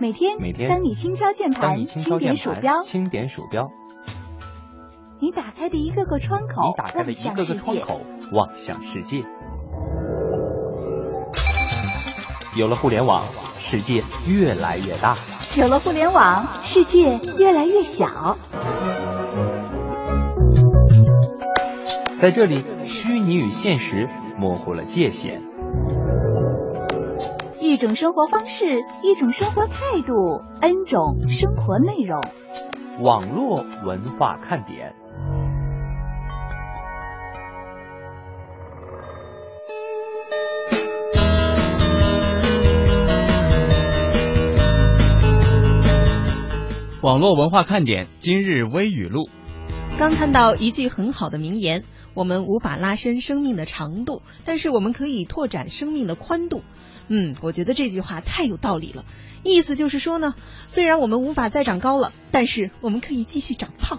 [0.00, 3.68] 每天，每天当你轻敲键盘，轻点鼠标，，轻点鼠标，
[5.20, 8.00] 你打开的一个个窗口，你打开的一个个窗口，
[8.32, 9.22] 望向世界。
[12.56, 13.26] 有了互联网，
[13.56, 15.16] 世界越来越大。
[15.56, 18.36] 有了互联网，世界越来越小。
[22.20, 22.64] 在这里，
[23.18, 24.08] 虚拟与现实
[24.38, 25.42] 模糊了界限。
[27.60, 28.64] 一种生活方式，
[29.02, 30.14] 一种生活态度
[30.60, 32.22] ，N 种生活内容。
[33.02, 34.94] 网络文化看点。
[47.02, 49.28] 网络文化看点今日微语录。
[49.98, 51.82] 刚看到一句很好的名言：
[52.14, 56.62] 我们无法拉伸生命的长度，但是我们可以拓展生命的宽度。
[57.08, 59.04] 嗯，我觉得这句话太有道理了。
[59.44, 60.34] 意思就是说呢，
[60.66, 63.98] 虽然我们无法再长高了，但是我们可以继续长胖。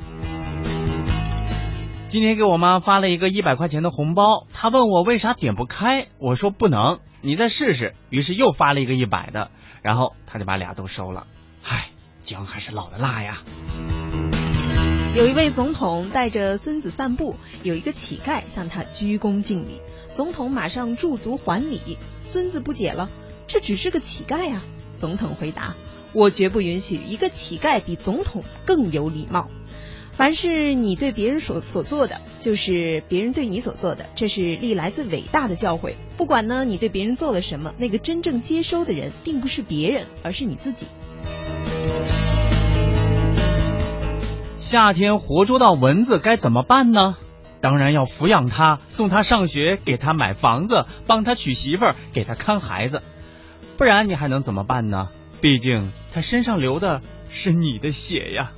[2.10, 7.94] 今天给我妈发了一个一百块钱的红包，她问我为啥点不开，我说不能，你再试试。
[8.10, 9.52] 于是又发了一个一百的，
[9.82, 11.28] 然后她就把俩都收了。
[11.64, 11.92] 唉，
[12.24, 13.38] 姜还是老的辣呀。
[15.20, 19.82] 有一位总统带着孙子散步，有一个乞丐向他鞠躬敬礼，
[20.14, 21.98] 总统马上驻足还礼。
[22.22, 23.10] 孙子不解了，
[23.46, 24.64] 这只是个乞丐啊！
[24.98, 25.76] 总统回答
[26.16, 29.50] ：“我绝不允许一个乞丐比总统更有礼貌。
[30.14, 35.96] 凡是你对别人所所做的，就是别人对你所做的，这是历来最伟大的教诲。
[36.16, 40.86] 不管呢你对别人做了什么，那个真正接收的人并不是别人，而是你自己。”
[44.70, 47.16] 夏天活捉到蚊子该怎么办呢？
[47.60, 53.02] 当然要抚养他，送他上学，给他买房子，帮他娶媳妇儿，给他看孩子。
[53.78, 55.08] 不然你还能怎么办呢？
[55.42, 58.52] 毕竟他身上流的是你的血呀。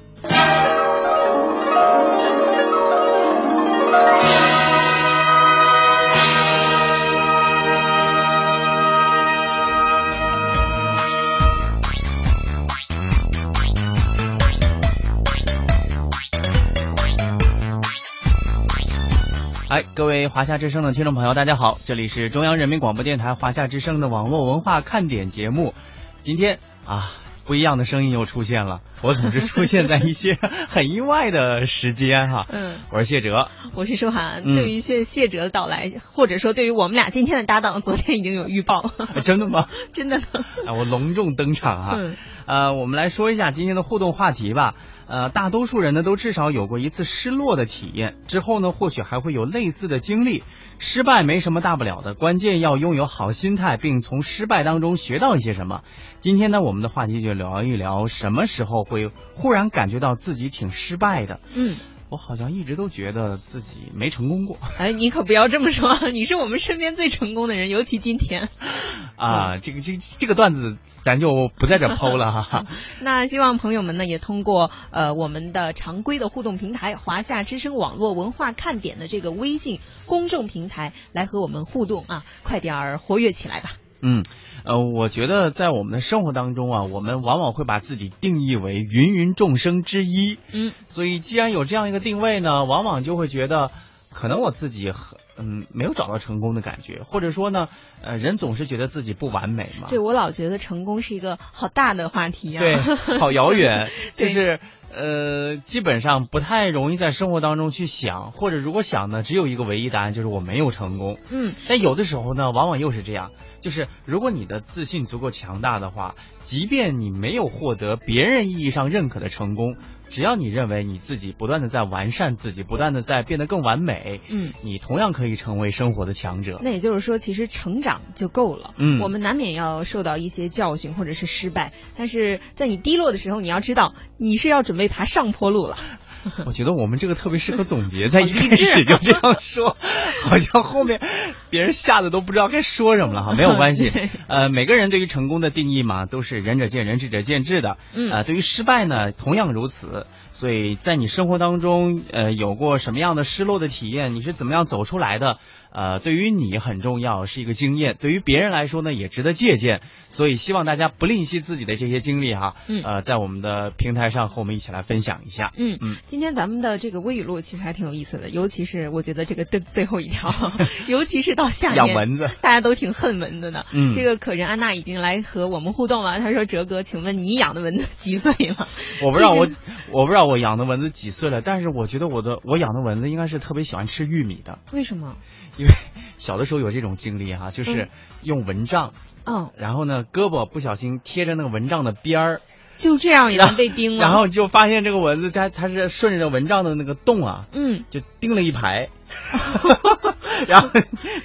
[19.71, 25.73] 哎，各位华夏之声的听众朋友，大家好，这里是中央人民广播电台华夏之声的网络文化看点节目。
[26.19, 27.09] 今天啊，
[27.45, 30.37] 不一样的声音又出现了， 我总是出现在一些
[30.67, 32.47] 很意外的时间哈。
[32.49, 34.41] 嗯， 我是谢哲，我是舒涵。
[34.43, 39.69] 嗯对于谢谢哲的到来，或者说对于我们俩今天的搭档，昨天已经有预报，哎 真的吗？
[39.93, 40.25] 真的呢。
[40.67, 41.95] 啊，我隆重登场哈。
[41.97, 44.75] 嗯呃，我们来说一下今天的互动话题吧。
[45.07, 50.43] 呃，大多数人呢都至少有过一次失落的体验，之后呢或许还会有类似的经历。
[50.79, 55.81] 失败没什么大不了的，关键要拥有好心态，并从失败当中学到一些什么。
[56.19, 61.39] 今天呢，我们的话题就聊一聊什么时候会忽然感觉到自己挺失败的。
[61.55, 61.75] 嗯，
[62.11, 68.49] 我好像一直都觉得自己没成功过 哎，你可不要这么说， 你是我们身边最成功的人，尤其今天。
[69.15, 69.57] 啊。
[69.59, 72.65] 这个这这个段子咱就不在这剖了哈。
[72.99, 83.69] 那希望朋友们呢，也通过呃我们的常规的互动平台华夏之声网络文化看点的这个微信公众平台来和我们互动啊，快点儿活跃起来吧。
[84.01, 84.23] 嗯，
[84.63, 90.37] 呃，我觉得在我们的生活当中啊，我们往往会把自己定义为芸芸众生之一。
[90.51, 93.71] 嗯，所以既然有这样一个定位呢，往往就会觉得，
[94.11, 97.67] 可能我自己很嗯没有找到成功的感觉，或者说呢，
[98.01, 99.87] 呃，人总是觉得自己不完美嘛。
[99.89, 102.59] 对我老觉得成功是一个好大的话题啊。
[102.59, 102.77] 对，
[103.19, 104.59] 好遥远， 就是
[104.93, 111.17] 呃，基本上不太容易在生活当中去想，或者如果想呢，只有一个唯一答案，就是我没有成功。
[111.31, 113.31] 嗯，但有的时候呢，往往又是这样，
[113.61, 119.77] 就是如果你的自信足够强大的话，即便你没有获得别人意义上认可的成功，
[120.09, 126.59] 只要你认为你自己不断的在完善自己，不断的在变得更完美，嗯，你同样可以成为生活的强者。
[126.63, 128.73] 那也就是说，其实成长就够了。
[128.77, 135.77] 嗯我们难免要受到一些教训或者是失败，但是在你低落的时候，你要知道你是要准备爬上坡路了。
[136.45, 139.75] 我觉得我们这个特别适合总结，在一开始就这样说，
[140.23, 141.01] 好像后面
[141.49, 143.33] 别人吓得都不知道该说什么了哈。
[143.33, 143.91] 没有 关系，
[144.27, 147.77] 呃，每个人对于成功的定义嘛，都是仁者见仁，智者见智的。
[147.95, 150.05] 嗯呃，对于失败呢，同样如此。
[150.31, 154.15] 所以在你生活当中，呃，有过什么样的失落的体验？
[154.15, 155.37] 你是怎么样走出来的？
[155.73, 159.81] 呃，对于你很重要，是一个经验；对于别人来说呢，也值得借鉴。
[160.09, 162.55] 所以希望大家不吝惜自己的这些经历哈。
[162.67, 165.53] 嗯呃，在我们的平台上和我们一起来分享一下。
[165.55, 170.33] 嗯嗯今天咱们的这个微语录其实还挺有意思的，尤其是我觉得这个最最后一条，
[170.87, 173.65] 尤其是到下面养蚊子，大家都挺恨蚊子的。
[173.73, 178.67] 嗯，这个可人安娜已经来和我们互动了，她说：“哲哥，请问你养的蚊子几岁了？”
[179.03, 179.47] 我不知道我
[179.91, 184.59] 我不知道我养的蚊子几岁了，但是我觉得我的我养的蚊子应该是特别喜欢吃玉米的。
[184.71, 185.15] 为什么？
[185.57, 185.71] 因为
[186.17, 187.89] 小的时候有这种经历哈，就是
[188.21, 188.93] 用蚊帐，
[189.25, 192.41] 嗯，然后呢胳膊不小心贴着那个蚊帐的边儿。
[192.77, 198.89] 就这样也能被叮了，然后就发现这个蚊子，它它是顺着蚊帐的那个洞啊，嗯，就叮了一排，
[200.47, 200.69] 然后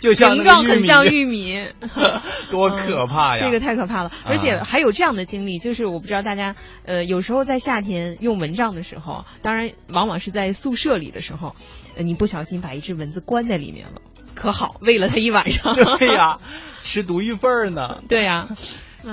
[0.01, 1.65] 就像形状很像玉米，
[2.51, 3.45] 多可怕呀！
[3.45, 6.55] 这个太可怕了，而且还有这样的经历，就是我不知道大家
[6.85, 11.57] 呃，有时候在夏天用蚊帐的时候，当然往往是在宿舍里的时候，
[11.97, 14.03] 呃，你不小心把一只蚊子关在里面了，
[14.35, 16.39] 可好，喂了它一晚上，对呀，
[16.83, 18.49] 吃独一份呢， 对呀。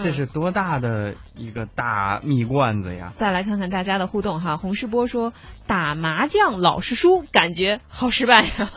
[0.01, 3.13] 这是多大的一个大蜜罐子呀！
[3.17, 5.33] 再来看看大家的互动哈，洪世波说
[5.67, 8.71] 打麻将老是输，感觉好失败呀。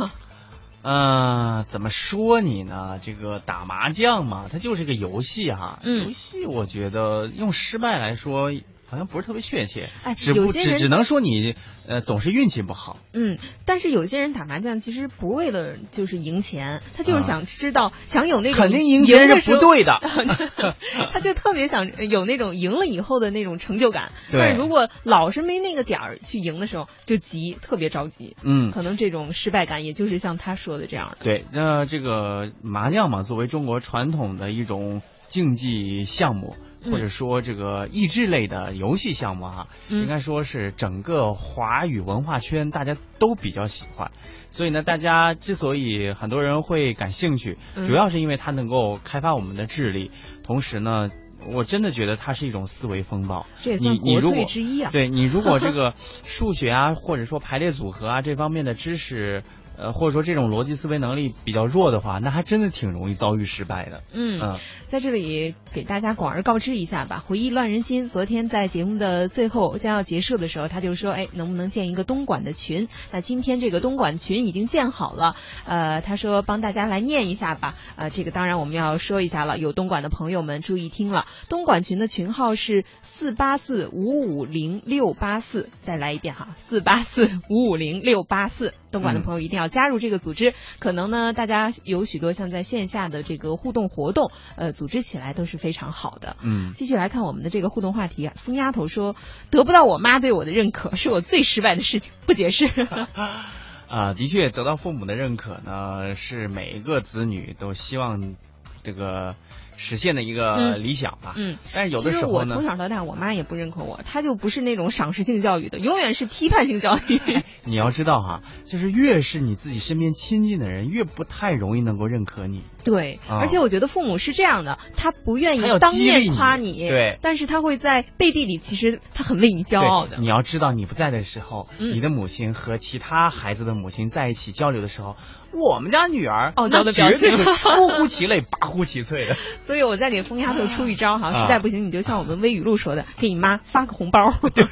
[0.82, 2.98] 嗯， 怎么说你呢？
[3.02, 5.78] 这个打麻将嘛，它就是个游戏哈。
[5.82, 6.04] 嗯。
[6.04, 8.50] 游戏我觉得用失败来说。
[8.88, 11.54] 好像不是特别确切，哎，只不只只能说你
[11.88, 12.98] 呃总是运气不好。
[13.12, 19.98] 嗯，但是有些人打麻将其实不为了就是赢钱，他就是想知道想有那种肯定赢钱是不对的，
[21.12, 24.12] 他就特别想有那种赢了以后的那种成就感。
[24.30, 28.36] 对，但是如果老是没那个点儿去赢的时候，就急，特别着急。
[28.42, 31.24] 嗯，可能这种失败感，也就是像他说的这样的。
[31.24, 36.54] 对，那这个麻将嘛，作为中国传统的一种竞技项目。
[36.90, 44.10] 或者说这个益智类的游戏项目哈，应该说是整个华语文化圈大家都比较喜欢，
[44.50, 50.10] 所以呢，大家之所以很多人会感兴趣，主要是因为它能够开发我们的智力，
[50.42, 51.08] 同时呢，
[51.52, 53.46] 我真的觉得它是一种思维风暴。
[53.60, 54.90] 这也算国粹之一啊。
[54.92, 59.42] 对你如果这 个数学啊，或者说排列组合啊这方面的知识。
[59.78, 64.02] 呃，或者说这种逻辑思维能力比较弱的话，那还真的挺容易遭遇失败的。
[64.12, 64.58] 嗯，
[64.88, 67.22] 在这里给大家广而告之一下吧。
[67.26, 72.88] 回忆乱人心，昨天在节目的最后将要结束的时候，他就说，哎，能不能建一个东莞的群？
[73.10, 75.36] 那今天这个东莞群已经建好了。
[75.66, 77.74] 呃，他说帮大家来念一下吧。
[77.96, 85.68] 呃，这个当然我们要说一下了，有东莞的朋友们注意听了，东莞群的群号是四八四五五零六八四。
[85.82, 88.72] 再来一遍哈，四八四五五零六八四。
[88.96, 96.36] 东莞的朋友一定要加入这个组织，可能呢，大家有许多像在线下的这个互动活动，呃，组织起来都是非常好的。
[96.42, 99.14] 嗯，继续来看我们的这个互动话题啊，疯丫头说
[99.50, 102.66] 得不到我妈对我的认可，是我最失败的事情，不解释。
[103.88, 108.34] 啊，的确，得到父母的认可呢，是每一个子女都希望
[108.82, 109.36] 这个。
[109.76, 111.34] 实现的一个理想吧。
[111.36, 117.20] 嗯，但是有的时候呢，我从小到大，我妈也不认可我，她就不是那种赏识性教育的，永远是批判性教育。
[117.64, 122.62] 你要知道哈，就是越是你自己身边亲近的人，越不太容易能够认可你。
[122.86, 130.18] 对，而且我觉得父母是这样的，他不愿意当面夸你，对，但是他会在背地里，其实他很为你骄傲的。
[130.18, 135.16] 你要知道，你不在的时候，你的母亲和其他孩子的母亲在一起交流的时候。
[135.52, 139.34] 我们家女儿傲娇的表情，出乎其类， 拔乎其萃的。
[139.66, 144.20] 所以我再给疯丫头出一招哈，实在不行你就像我们微语录说的，给你妈发个红包。
[144.52, 144.66] 对，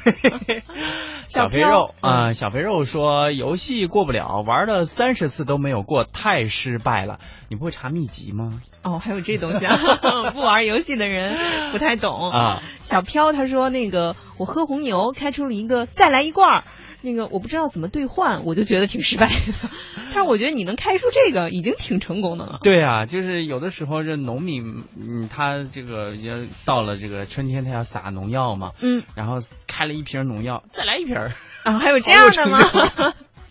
[1.27, 7.19] 小肥肉啊，小肥肉说游戏过不了，玩了三十次都没有过，太失败了。
[7.49, 8.61] 你不会查秘籍吗？
[8.83, 9.79] 哦，还有这东西啊！
[10.31, 11.35] 不玩游戏的人
[11.73, 12.61] 不太懂啊。
[12.79, 16.63] 小飘他说那个我喝红牛开出了一个再来一罐。
[17.01, 19.69] 那个我不知道怎么兑换，我就觉得挺失败的。
[20.13, 22.59] 但是我觉得你能开出这个已经挺成功的了。
[22.63, 29.37] 对啊，就是有的时候这农民，嗯，他这个也到了这个春天，他要撒农药嘛，嗯，然后
[29.67, 31.15] 开了一瓶农药，再来一瓶
[31.63, 32.59] 啊，还有这样的吗？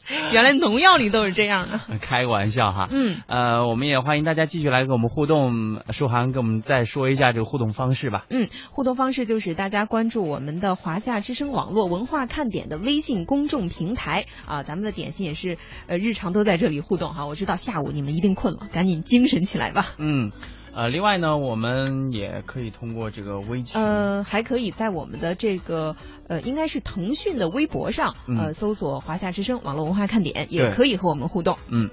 [0.33, 2.89] 原来农药里都是这样的， 开个玩笑哈。
[2.91, 5.83] 嗯，呃，我们也欢迎大家继续来跟我们互动。
[5.91, 8.27] 舒涵，跟我们再说一下这个互动方式吧。
[8.31, 17.27] 嗯，互动方式就是大家关注我们的华夏之声网络文化看点的微信公众平台啊，咱们的点心也是呃日常都在这里互动哈。
[17.27, 19.95] 我知道下午你们一定困了，赶紧精神起来吧。
[19.99, 20.31] 嗯。
[20.75, 25.95] 呃，另外呢，我们也可以通过这个微信，呃，还可以在我们的这个
[26.29, 31.57] 呃，应该是腾讯的微博上，呃，搜索“华夏之声网络文化看点”，也可以和我们互动。
[31.69, 31.89] 嗯。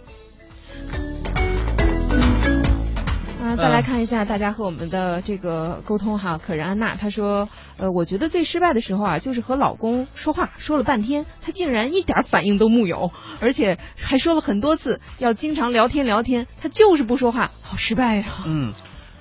[3.42, 6.38] 啊，再来看一下大家和我们的这个沟通哈。
[6.38, 18.26] 可人安娜她说，呃，我觉得最失败的时候啊，就是和老公说话说了半天，他竟然一点反应都木有，而且还说了很多次要经常聊天聊天，他就是不说话，好失败呀。
[18.46, 18.74] 嗯，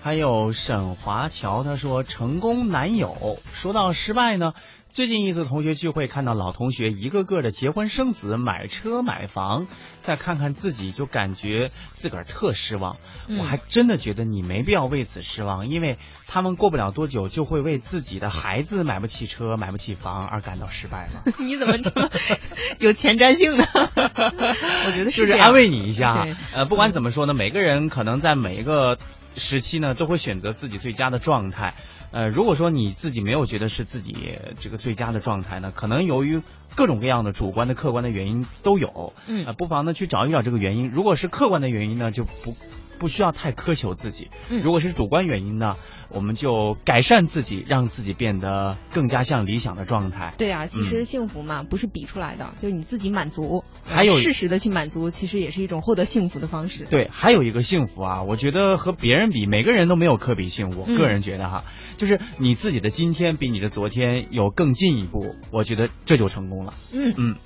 [0.02, 3.38] 还有沈华侨他说，成功男友。
[3.52, 4.52] 说到失败呢。
[4.90, 9.68] 最近一次同学聚会，看到老同学一个个的结婚生子、买车买房，
[10.00, 12.96] 再看看自己，就感觉自个儿特失望。
[13.28, 21.22] 嗯我还真的觉得你没必要为此失望，因为他们过不了多久就会为自己的孩子买不起车、买不起房而感到失败了。
[21.38, 22.10] 你怎么这么
[22.80, 23.64] 有前瞻性呢？
[23.76, 26.26] 我觉得这样就是安慰你一下。
[26.52, 28.98] 呃，不管怎么说呢，每个人可能在每一个
[29.36, 31.74] 时期呢，都会选择自己最佳的状态。
[32.12, 36.42] 呃，如果说你自己没有觉得是自己这个最佳的状态呢，可能由于
[36.74, 39.12] 各种各样的主观的、客观的原因都有。
[39.26, 40.90] 嗯呃，不妨呢去找一找这个原因。
[40.90, 42.56] 如果是客观的原因呢，就不
[43.00, 44.28] 不需要太苛求自己。
[44.48, 45.76] 嗯如果是主观原因呢，
[46.10, 50.34] 我们就改善自己，让自己变得更加像理想的状态。
[50.38, 56.84] 对啊，其实嗯幸福嘛，不是比出来的，就是你自己满足，还有适时的去满足，其实也是一种获得幸福的方式。
[56.84, 60.76] 对，还有一个幸福啊，我觉得和别人比，每个人都没有可比性。
[60.76, 61.64] 我嗯个人觉得哈，
[61.96, 66.74] 就是你自己的今天比你的昨天有更进一步，我觉得这就成功了。
[66.92, 67.36] 嗯，嗯。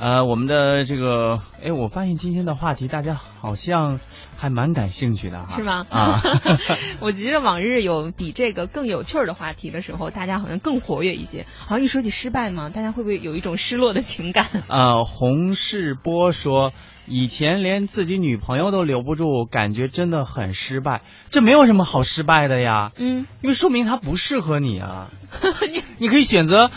[0.00, 3.98] 呃，我们的这个，哎，我发现今天的话题大家好像
[4.36, 5.84] 还蛮感兴趣的哈，是吗？
[5.90, 6.22] 啊，
[7.02, 11.46] 我觉得往日有比这个更有趣儿的话题的时候，大家好像更活跃一些。
[11.66, 14.46] 好像一说起失败嘛，大家会不会有一种失落的情感？
[14.68, 16.72] 呃，洪世波说，
[17.08, 21.02] 以前连自己女朋友都留不住，感觉真的很失败。
[21.30, 25.08] 这没有什么好失败的呀，嗯，因为说明他不适合你啊。
[25.98, 26.70] 你可以选择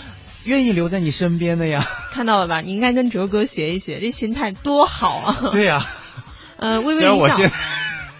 [0.46, 1.86] 愿意留在你身边的呀。
[2.12, 2.62] 看到了吧？
[2.62, 5.50] 你应该跟哲哥学一学，这心态多好啊！
[5.52, 5.86] 对呀、
[6.58, 7.52] 呃，微微一笑虽然我现，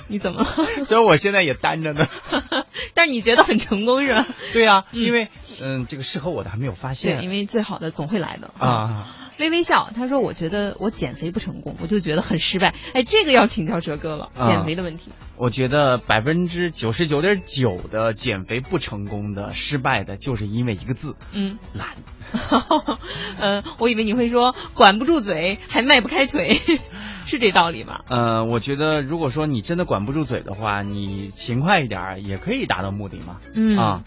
[0.08, 0.48] 你怎么了？
[0.86, 2.08] 虽然我现在也单着呢。
[2.94, 4.28] 但是你觉得很成功是吧？
[4.54, 5.28] 对呀、嗯因为
[5.62, 7.18] 嗯，这个适合我的还没有发现。
[7.18, 8.52] 对，因为最好的总会来的。
[8.58, 9.08] 啊，
[9.40, 12.76] 微微笑，他说：“我觉得我减肥不成功，我就觉得很失败。
[12.94, 15.12] 哎，这个要请教哲哥了，啊减肥的问题。
[15.38, 21.90] 我觉得百分之九十九点九的减肥不成功的、失败的，就是因为一个字嗯，——懒。
[23.40, 26.62] 呃，我以为你会说管不住嘴，还迈不开腿，
[27.28, 28.00] 是这道理吗？
[28.08, 33.40] 呃，我觉得如果说你真的管不住嘴的话，你勤快一点也可以达到目的嘛。
[33.54, 34.04] 嗯啊，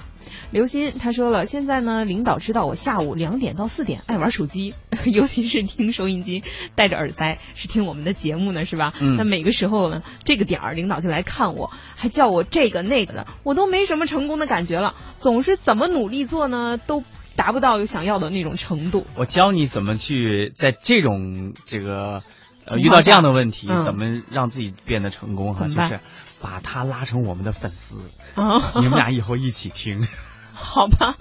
[0.50, 4.74] 刘鑫他说了，现在呢，领导知道我下午两点到四点爱玩手机，
[5.06, 6.42] 尤其是听收音机，
[6.74, 8.92] 戴着耳塞是听我们的节目呢，是吧？
[9.00, 17.02] 嗯那每个时候呢，这个点儿领导就来看我，还叫我这个那个的，我都没什么成功的感觉了，总是怎么努力做呢，都
[17.36, 19.06] 达不到想要的那种程度。
[19.16, 22.22] 我教你怎么去在这种这个
[22.64, 26.00] 呃遇到这样的问题，嗯怎么让自己变得成功哈，就是
[26.44, 28.02] 把他拉成我们的粉丝，
[28.34, 30.06] 啊，你们俩以后一起听。
[30.54, 31.14] 好吧，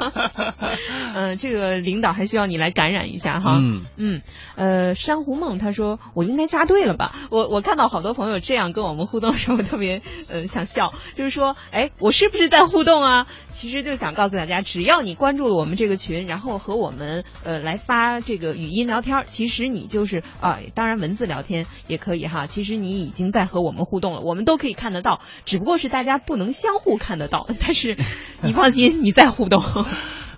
[1.15, 3.57] 嗯、 这个领导还需要你来感染一下哈。
[3.59, 4.21] 嗯嗯，
[4.55, 7.13] 呃，珊瑚梦他说我应该加对了吧？
[7.31, 13.27] 我我看到好多朋友这样跟我们互动的时候，特别呃想笑，就是说，哎，我是不是在互动啊？
[13.49, 22.45] 其实就想告诉大家，只要你关注了我们这个群，然后和我们呃来发这个语音聊天，其实你就是啊、当然文字聊天也可以哈。
[22.45, 27.47] 其实你已经在和我们互动了，我们都可以看得到，只不过是大家不能相互看得到。
[27.61, 27.97] 但是
[28.41, 29.61] 你放心，你在互动。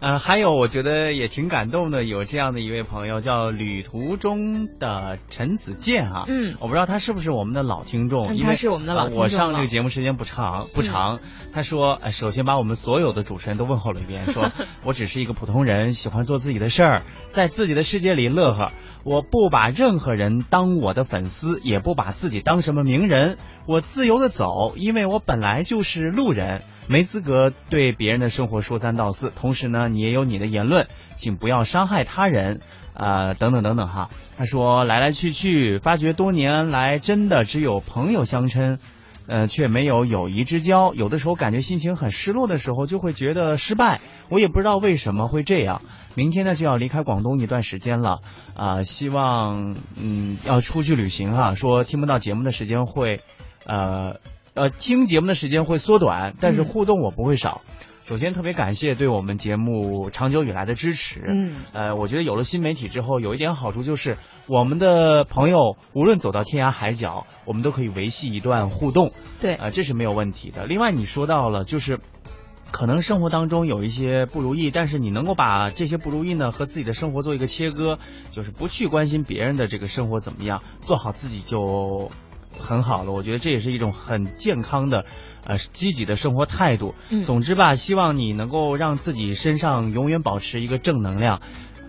[0.01, 6.55] 呃，还有我觉得也挺感动的，有这样的一位朋友叫旅途中的陈子健啊，嗯。
[6.59, 11.19] 我不知道他是不是我们的老听众，嗯因为他是我们的老呃听众我上这个节目时间不长不长，
[11.53, 14.51] 他说，呃，首先把我们所有的主持人都问候了一遍，说
[14.83, 18.73] 我只是一个普通人，喜欢做自己的事儿，在自己的世界里乐呵。
[19.05, 29.29] 我不把任何人当我的粉丝，也不把自己当什么名人，我自由的走，因为我本来就是路人，没资格对别人的生活说三道四。
[29.29, 32.61] 同时呢，你也有你的言论，请不要伤害他人，
[32.95, 34.09] 呃，等等等等哈。
[34.39, 38.79] 他说来来去去，发觉多年来真的只有朋友相称。
[39.27, 40.93] 呃，却没有友谊之交。
[40.93, 44.01] 有的时候感觉心情很失落的时候，就会觉得失败。
[44.29, 45.81] 我也不知道为什么会这样。
[46.15, 48.19] 明天呢就要离开广东一段时间了，
[48.55, 53.21] 啊、希望嗯要出去旅行哈、说听不到节目的时间会，
[53.65, 54.17] 呃
[54.53, 57.61] 呃听节目的时间会缩短，但是嗯互动我不会少。
[58.05, 61.23] 首先特别感谢对我们节目长久以来的支持。
[61.25, 70.67] 嗯呃，我觉得有了新媒体之后，有一点好处就是，我们的朋友无论走到天涯海角，我们都可以维系一段互动，对，呃，这是没有问题的。
[70.67, 71.99] 另外，你说到了，就是
[72.71, 77.97] 可能生活当中有一些不如意，但是你能够把这些不如意呢和自己的生活做一个切割，
[78.29, 82.11] 就是不去关心别人的这个生活怎么样，做好自己就
[82.59, 83.11] 很好了。
[83.11, 85.05] 我觉得这也是一种很健康的，
[85.45, 86.95] 呃，积极的生活态度。
[87.09, 91.41] 嗯总之吧，希望你能够让自己身上永远保持一个正能量。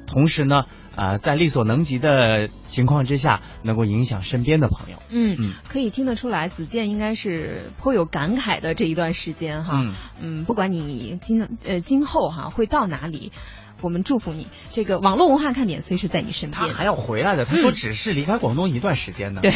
[0.07, 4.99] 同时呢，呃，在力所能及的情况之下，能够影响身边的朋友。
[5.11, 9.81] 嗯嗯可以听得出来，子健应该是颇有感慨的这一段时间哈。
[9.83, 13.33] 嗯嗯，不管你今呃今后哈会到哪里，
[13.81, 14.47] 我们祝福你。
[14.71, 16.61] 这个网络文化看点随时在你身边。
[16.63, 19.41] 他还要回来的，他说只是离开广东一段时间呢。
[19.43, 19.53] 对，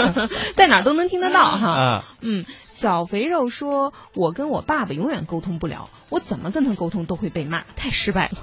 [0.56, 1.68] 在哪儿都能听得到哈。
[1.70, 8.38] 啊，嗯，小肥肉说：“我跟我爸爸永远沟通不了，我怎么跟他沟通都会被骂，太失败了。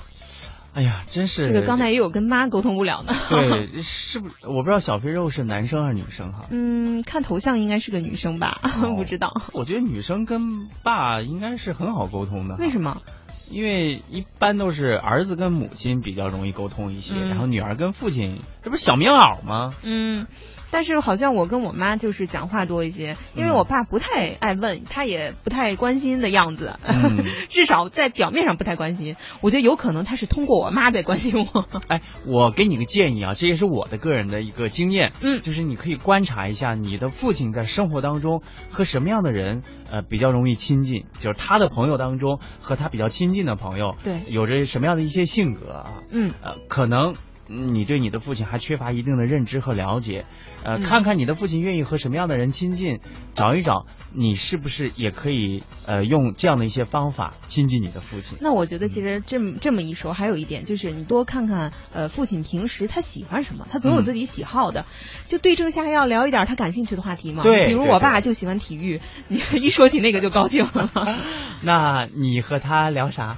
[0.73, 3.11] 哎呀，真是这个刚才也有跟妈沟通不了呢。
[3.29, 4.35] 对，是不是？
[4.43, 6.45] 我不知道小肥肉是男生还是女生哈。
[6.51, 8.59] 嗯，看头像应该是个女生吧？
[8.83, 12.57] 哦不知道我觉得女生跟爸应该是很好沟通的。
[12.57, 13.01] 为什么？
[13.49, 19.73] 因为一般都是儿子跟母亲比较容易沟通一些，嗯然后女儿跟父亲，这不是小棉袄吗？
[19.83, 20.27] 嗯，
[20.71, 29.15] 但是好像我跟我妈就是讲话多一些，因为嗯我爸不太爱问，他也不太关心的样子，嗯 至少在表面上不太关心。
[29.41, 31.65] 我觉得有可能他是通过我妈在关心我。
[31.87, 47.15] 哎，我给你个建议啊，这也是我的个人的一个经验，嗯就是你可以观察一下你的父亲在生活当中和什么样的人呃比较容易亲近，就是他的朋友当中和他比较亲近的朋友，对有着什么样的一些性格啊，嗯呃，可能。
[47.49, 50.25] 嗯你对你的父亲还缺乏一定的认知和了解，
[50.63, 52.99] 呃，嗯看看你的父亲愿意和什么样的人亲近，
[53.35, 58.37] 找一找你是不是也可以呃用这样的一些方法亲近你的父亲。
[58.41, 64.85] 那我觉得其实这么这么一说，还有一点就是你多看看呃父亲平时他喜欢什么，他总有嗯自己喜好的，
[65.25, 67.43] 就对症下药聊一点他感兴趣的话题嘛。
[67.43, 70.91] 对比如我爸就喜欢体育，你一说起那个就高兴了。
[71.63, 73.37] 那你和他聊啥？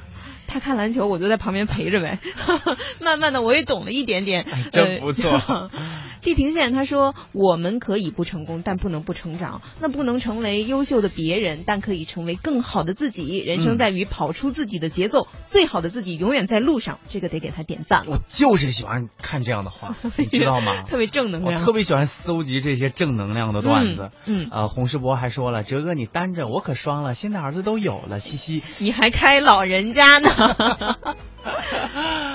[0.49, 2.17] 他看篮球，我就在旁边陪着呗。
[2.99, 4.45] 慢慢的，我也懂了一点点。
[4.51, 5.71] 哎真不错呃
[6.21, 9.61] 地平线他说：“我们可以不成功，但不能不成长。
[9.79, 13.37] 那不能成为优秀的别人，但可以成为更好的自己。
[13.39, 16.99] 人生嗯在于跑出自己的节奏，最好的自己永远在路上。
[17.07, 20.83] 这个得给他点赞了，我就是喜欢看这样的话， 你知道吗？
[20.87, 21.59] 特别正能量。
[21.59, 24.11] 我特别喜欢搜集这些正能量的段子。
[24.25, 28.61] 嗯嗯呃，洪世博还说了：“哲哥，你单着，我可双了，现在儿子都有了，嘻嘻。
[28.83, 30.29] 你还开老人家呢？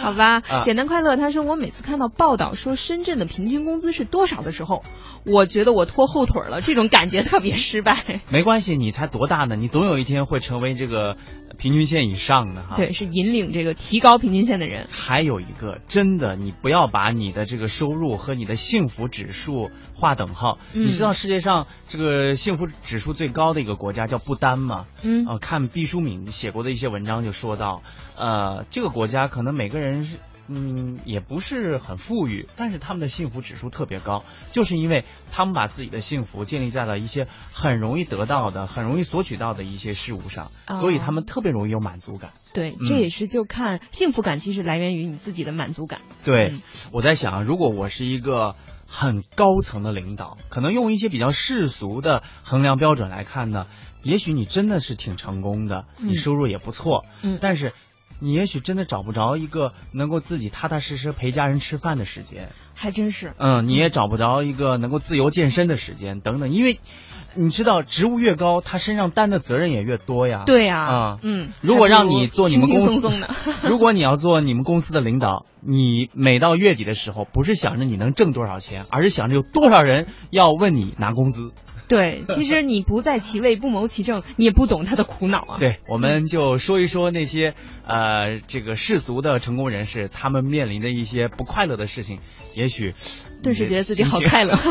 [0.03, 1.17] 好吧，啊简单快乐。
[1.17, 4.83] 他说，我每次看到报道说深圳的平均工资是多少的时候，
[5.25, 8.21] 我觉得我拖后腿了，这种感觉特别失败。
[8.31, 9.57] 没关系，你才多大呢？
[9.57, 11.16] 你总有一天会成为这个
[11.59, 12.77] 平均线以上的哈。
[12.77, 14.87] 对，是引领这个提高平均线的人。
[14.90, 20.59] 还有一个，真的，你不要把你的这个收入和你的幸福指数划等号。
[20.72, 24.87] 嗯你知道世界上这个幸福指数最高的一个国家叫不丹吗？
[25.03, 27.83] 嗯呃，看毕淑敏写过的一些文章就说到，
[28.16, 30.16] 呃，这个国家可能每个人是。
[30.48, 42.30] 嗯，也不是很富裕，但是他们的幸福指数特别高，就是因为他们把自己的幸福建立在了一些很容易得到的、很容易索取到的一些事物上，哦所以他们特别容易有满足感。
[42.52, 42.88] 对，嗯。
[42.88, 46.00] 这也是就看幸福感，其实来源于你自己的满足感。
[46.24, 46.62] 对，嗯。
[46.92, 48.54] 我在想，如果我是一个
[48.87, 53.66] 很高层的领导，可能用一些比较世俗的衡量标准来看呢，
[54.02, 56.09] 也许你真的是挺成功的，嗯。
[56.11, 57.38] 你收入也不错，嗯。
[57.40, 57.72] 但是
[58.20, 63.33] 你也许真的找不着一个能够自己踏踏实实陪家人吃饭的时间，还真是。
[63.38, 66.79] 嗯，你也找不着一个能够自由健身的时间等等，因为
[67.35, 70.44] 你知道，职务越高，他身上担的责任也越多呀。
[70.46, 73.35] 对呀、啊嗯，如果让你做你们公司轻轻松松的，
[73.68, 81.53] 如果你要做你们公司的领导，你每到月底的时候，不是想着你能挣多少钱，而是想着有多少人要问你拿工资。
[81.88, 85.57] 对，其实你不在其位不谋其政，你也不懂他的苦恼啊。
[85.59, 87.55] 对，我们就说一说那些
[87.87, 92.20] 呃这个世俗的成功人士，他们面临的一些不快乐的事情，
[92.55, 92.94] 也许
[93.42, 94.59] 顿时觉得自己好快乐。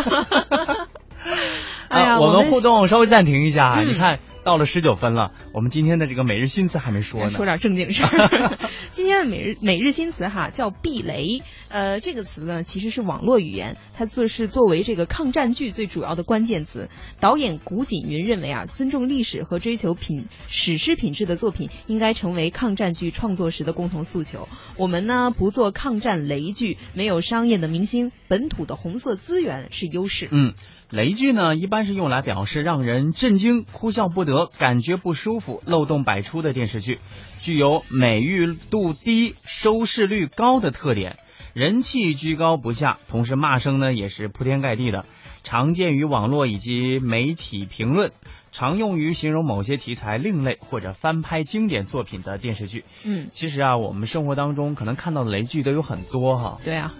[1.87, 7.29] 哎呀，啊，我们们互动稍微暂停一下啊，嗯你看到了十九分了，我们今天的这个每日新词还没说呢。
[7.29, 8.57] 说点正经事儿。
[8.91, 16.89] 今天的每日每日新词哈叫避雷，呃，这个词呢其实是网络语言，它就是作为这个抗战剧最主要的关键词。
[17.19, 24.47] 导演古锦云认为啊，尊重历史和追求品史诗品质的作品应该成为抗战剧创作时的共同诉求。
[24.77, 30.27] 我们呢不做抗战雷剧，没有商业的明星，本土的红色资源是优势。
[30.31, 30.53] 嗯，
[30.93, 36.99] 雷剧呢，一般是用来表示让人震惊、哭笑不得、感觉不舒服、漏洞百出的电视剧，
[37.39, 41.17] 具有美誉度低、收视率高的特点，
[41.53, 45.07] 人气居高不下，同时骂声呢也是铺天盖地的。
[45.41, 48.11] 常见于网络以及媒体评论。
[48.53, 52.85] 常用于形容某些题材另类或者翻拍经典作品的电视剧。
[53.03, 56.59] 嗯，其实啊，我们生活当中可能看到的雷剧都有很多哈。
[56.63, 56.93] 对啊，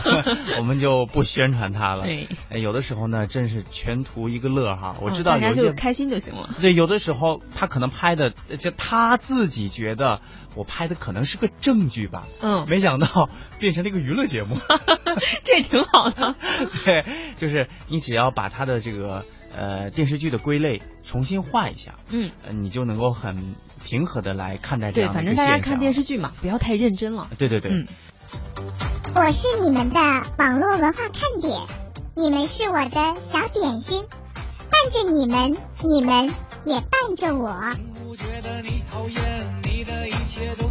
[0.60, 2.04] 我们就不宣传它了。
[2.04, 2.28] 对，
[2.60, 4.96] 有的时候呢，真是全图一个乐哈。
[5.00, 6.54] 我知道大家就开心就行了。
[6.60, 10.20] 对，有的时候他可能拍的，就他自己觉得
[10.56, 12.26] 我拍的可能是个正剧吧。
[12.42, 14.58] 嗯，没想到变成了一个娱乐节目。
[15.42, 16.36] 这挺好的。
[16.84, 17.06] 对，
[17.38, 19.24] 就是你只要把他的这个。
[19.58, 22.30] 呃，电视剧的归类重新画一下，嗯，
[22.62, 27.28] 你就能够很平和的来看待这样的对，反正大家看电视剧嘛，不要太认真了。
[27.36, 27.72] 对对对。
[27.72, 27.86] 嗯。
[29.14, 29.98] 我是你们的
[30.38, 31.60] 网络文化看点，
[32.14, 34.04] 你们是我的小点心，
[34.70, 36.30] 伴着你们，你们
[36.64, 37.58] 也伴着我。
[40.40, 40.67] 有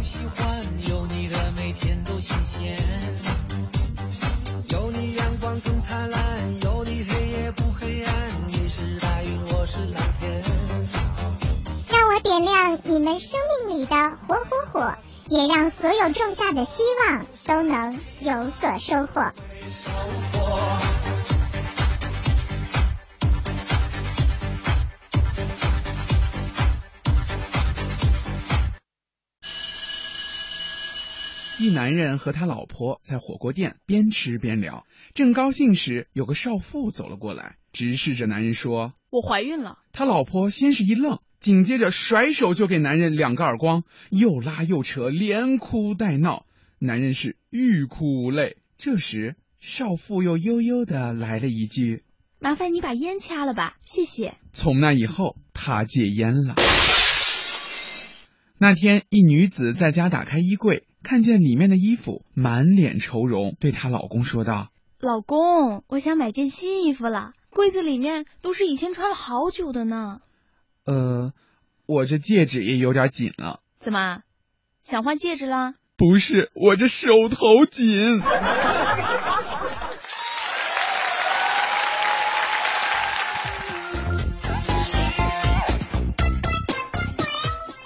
[12.58, 14.96] 点亮你们生命里的火火火，
[15.28, 19.32] 也让所有种下的希望都能有所收获。
[31.60, 41.20] 一男人和他老婆在火锅店边吃边聊，正高兴时，有个少妇走了过来，直视着男人说：“我怀孕了。”他老婆先是一愣。
[41.40, 46.46] 紧接着甩手就给男人两个耳光，又拉又扯，连哭带闹，
[46.80, 48.56] 男人是欲哭无泪。
[48.76, 52.02] 这时少妇又悠悠的来了一句
[52.40, 56.56] ：“麻烦你把烟掐了吧，谢谢。”从那以后，他戒烟了。
[58.58, 70.18] 那天，一女子在家打开衣柜，看见里面的衣服，满脸愁容，对她老公说道：“老公，我想买件新衣服了，柜子里面都是以前穿了好久的呢。”
[70.88, 71.34] 呃，
[71.84, 73.60] 我这戒指也有点紧了。
[73.78, 74.22] 怎么，
[74.82, 75.74] 想换戒指了？
[75.98, 78.22] 不是，我这手头紧。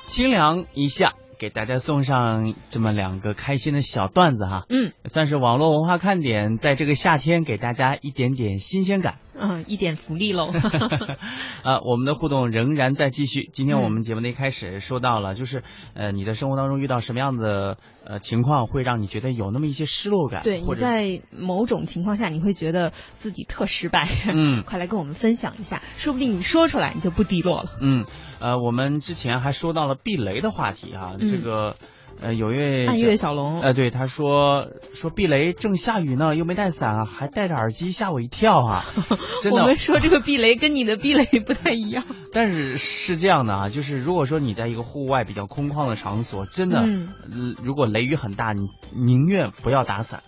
[0.07, 1.15] 清凉一下。
[1.41, 10.53] 给大家送上这么两个开心的小段子哈，嗯，算是网络文化看点，在这个夏天给大家一点点新鲜感，嗯，一点福利喽。
[11.65, 13.51] 啊，我们的互动仍然在继续。
[13.53, 15.63] 今天我们节目的一开始说到了，就是
[15.95, 20.43] 呃，你在生活当中遇到什么样的呃情况，会让你觉得有那么一些失落感？
[20.45, 24.09] 对，你在某种情况下，你会觉得自己特失败。
[24.33, 27.73] 嗯， 快来跟我们分享一下，说不定你说出来，你就不低落了。
[27.81, 28.05] 嗯，
[28.41, 31.17] 呃，我们之前还说到了避雷的话题哈。
[31.19, 31.77] 这个，
[32.21, 38.85] 呃，有一位暗月小龙，呃，对，他说说避雷正下雨呢，又没带伞，还戴着耳机，吓我一跳啊！
[39.43, 42.05] 真的，我们说这个避雷跟你的避雷不太一样。
[42.33, 46.87] 但是是这样的啊，就是如果说你在一个户外比较空旷的场所，真的，
[47.63, 50.23] 如果雷雨很大，你宁愿不要打伞。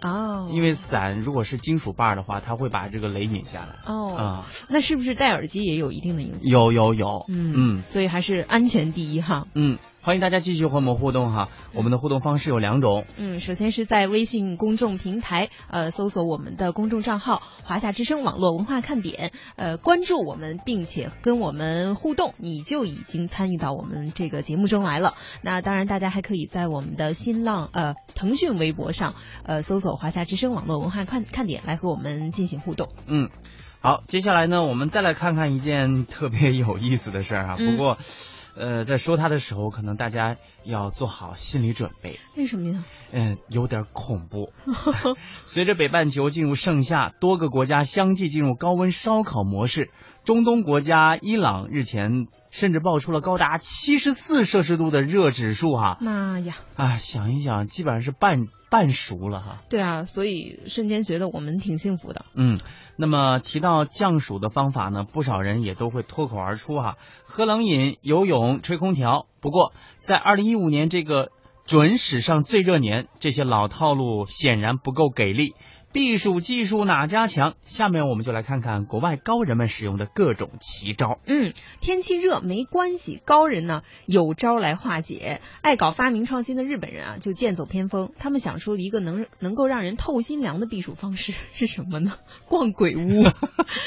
[0.00, 3.74] 哦，因为伞如果是金属把的话，它会把这个雷引下来。
[3.86, 6.42] 哦，啊，那是不是戴耳机也有一定的影响？
[6.42, 9.46] 有有有，嗯嗯，所以还是安全第一哈。
[9.54, 9.78] 嗯。
[10.00, 13.04] 欢迎大家继续和我们互动哈，我们的互动方式有两种。
[13.16, 25.14] 嗯，首先是在微信公众平台，呃，搜索我们的公众账号“华夏之声网络文化看点”，呃，关注我们，并且跟我们互动，你就已经参与到我们这个节目中来了。
[25.42, 32.88] 那当然，大家还可以在我们的新浪呃腾讯微博上，呃，搜索“华夏之声网络文化看看点”来和我们进行互动。
[33.08, 33.28] 嗯，
[33.80, 37.56] 好，接下来呢，我们再来看看一件特别有意思的事儿啊。
[37.56, 37.98] 不过。
[38.58, 42.18] 呃，在说他的时候，可能大家要做好心理准备。
[42.36, 42.84] 为什么呀？
[43.12, 44.52] 嗯，有点恐怖。
[45.44, 49.90] 随着北半球进入盛夏，多个国家相继进入高温烧烤模式。
[50.24, 55.96] 中东国家伊朗日前甚至爆出了高达七十四摄氏度的热指数，哈。
[56.00, 56.56] 妈呀！
[56.74, 59.58] 啊，想一想，基本上是半半熟了，哈。
[59.70, 62.24] 对啊，所以瞬间觉得我们挺幸福的。
[62.34, 62.58] 嗯。
[63.00, 69.26] 那么提到降暑的方法呢，不少人也都会脱口而出哈，喝冷饮、游泳、吹空调。
[69.40, 71.30] 不过在二零一五年这个
[71.64, 75.54] 准史上最热年，这些老套路显然不够给力。
[75.90, 77.54] 避暑技术哪家强？
[77.62, 81.18] 下面我们就来看看国外高人们使用的各种奇招。
[81.26, 85.40] 嗯，天气热没关系，高人呢有招来化解。
[85.62, 92.12] 爱搞发明创新的日本人啊，就剑走偏锋，他们想出了一个能能够让人透心凉的避暑方式 是什么呢？
[92.46, 93.24] 逛鬼屋。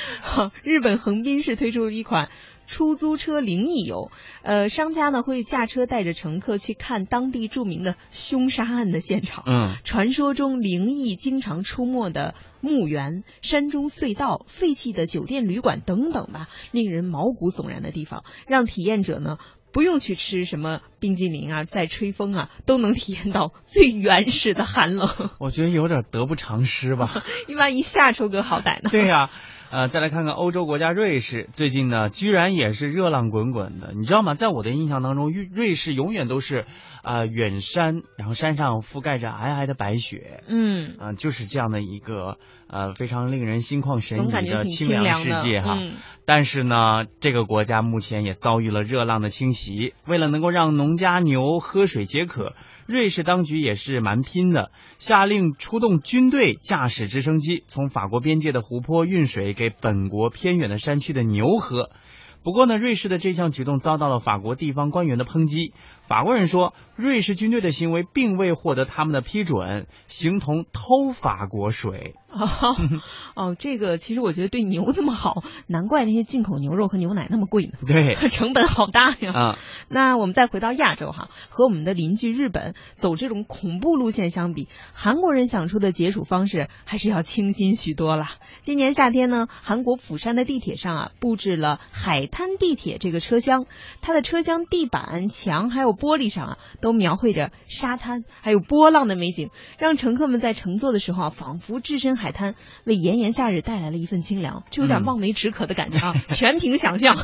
[0.63, 2.29] 日本横滨市推出了一款。
[2.67, 4.11] 出租车灵异游，
[4.43, 9.43] 呃，商家呢会驾车带着乘客去看当地著名的凶杀案的现场。
[9.45, 19.37] 嗯，传说中灵异经常出没的墓园、山中隧道、废弃的酒店旅馆等等吧，令人毛骨悚然的地方，让体验者呢。
[19.73, 25.29] 不用去吃什么冰激凌啊，在吹风啊，都能体验到最原始的寒冷。
[25.39, 27.23] 我觉得有点得不偿失吧。
[27.47, 28.89] 一万一下出个好歹呢？
[28.91, 29.29] 对呀、
[29.71, 33.93] 呃，再来看看欧洲国家瑞士，最近呢，居然也是热浪滚滚的。
[33.95, 34.33] 你知道吗？
[34.33, 36.65] 在我的印象当中，瑞瑞士永远都是
[37.03, 45.77] 啊、呃远山，然后山上覆盖着皑皑的白雪，嗯，啊、就是这样的一个呃非常令人心旷神怡的清凉世界哈。
[45.79, 45.93] 嗯
[46.33, 49.93] 但是呢，这个国家目前也遭遇了热浪的侵袭。
[50.07, 52.53] 为了能够让农家牛喝水解渴，
[52.87, 61.89] 瑞士当局也是蛮拼的，下令出动军队驾驶直升机从法国边界的湖泊运水给本国偏远的山区的牛喝。
[62.43, 65.73] 不过呢，瑞士的这项举动遭到了法国地方官员的抨击。
[66.11, 72.15] 法国人说，瑞士军队的行为并未获得他们的批准，形同偷法国水。
[72.29, 72.47] 哦
[73.35, 77.77] 哦，这个其实我觉得对牛这么好，难怪那些进口牛肉和牛奶那么贵呢。
[77.87, 79.31] 对， 成本好大呀。
[79.33, 88.25] 啊、那我们再回到亚洲哈，和我们的邻居日本走这种恐怖路线相比，韩国人想出的解暑方式还是要清新许多了。
[88.63, 93.65] 今年夏天呢，韩国釜山的地铁上啊，布置了海滩地铁这个车厢，
[94.01, 107.15] 它的车厢地板、墙还有玻璃上啊，都描绘着沙滩还有波浪的美景，让乘客们在乘坐的时候啊，仿佛置身海滩，为炎炎夏日带来了一份清凉，就有点嗯望梅止渴的感觉啊， 全凭想象。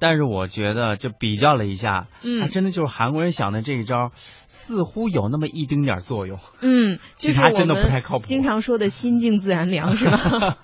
[0.00, 6.40] 但是我觉得，就比较了一下，嗯 还真的就是韩国人想的这一招，似乎有那么一丁点作用。
[6.60, 10.58] 嗯，就是其他真的不太靠谱经常说的心静自然凉，是吧？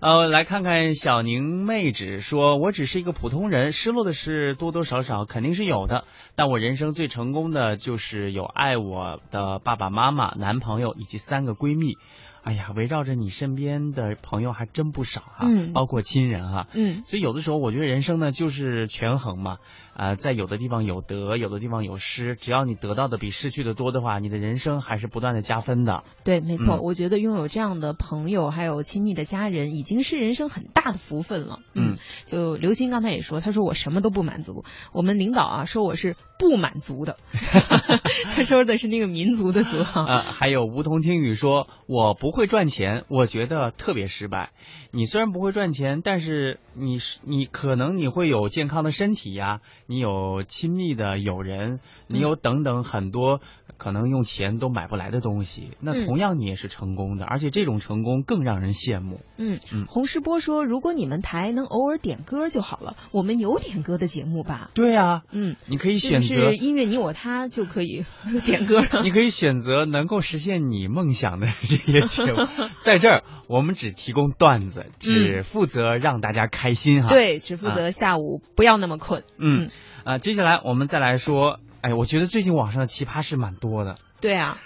[0.00, 6.04] 呃，来看看小宁妹纸说：“我只是一个普通人，失落的事多多少少肯定是有的，
[6.36, 11.96] 但我人生最成功的就是有爱我的爸爸妈妈、男朋友以及三个闺蜜。
[12.44, 15.72] 哎呀，围绕着你身边的朋友还真不少哈、嗯。
[15.72, 17.02] 包括亲人哈、嗯。
[17.02, 19.58] 所以有的时候我觉得人生呢就是权衡嘛，
[19.98, 26.04] 啊、在有的地方有得，有的地方有失，只要你得到的比失去的多的话，你的人生还是不断的加分的。
[26.22, 31.58] 对，没错，嗯我觉得拥有这样的朋友还有亲密的家人，已经是人生很大的福分了。
[31.74, 37.16] 嗯，就刘星刚才也说，他说我什么都不满足，我们领导啊说我是不满足的，
[38.36, 44.52] 他说的是那个民族的族还有梧桐听雨说，我不会赚钱，我觉得特别失败。
[44.92, 53.40] 你虽然不会赚钱，但是你是你可能你会有健康的身体呀，你有亲密的友人，你有等等很多
[53.78, 59.20] 可能用钱都买不来的东西，那嗯同样你也是成功的，而且这种成功更让人羡慕。
[59.38, 64.70] 嗯嗯，洪世波说，如果你们台能偶尔点歌就好了，我们有点歌的节目吧？
[64.74, 68.04] 对啊、嗯，你可以选择是音乐你我他就可以
[68.44, 69.02] 点歌了。
[69.04, 72.46] 你可以选择能够实现你梦想的这些节目，
[72.82, 79.22] 在这儿我们只提供段子，只负责让大家开心哈。，嗯对，只负责下午不要那么困。
[79.38, 79.68] 嗯
[80.04, 84.58] 啊、接下来我们再来说，哎，我觉得最近网上的奇葩事蛮多的，对啊，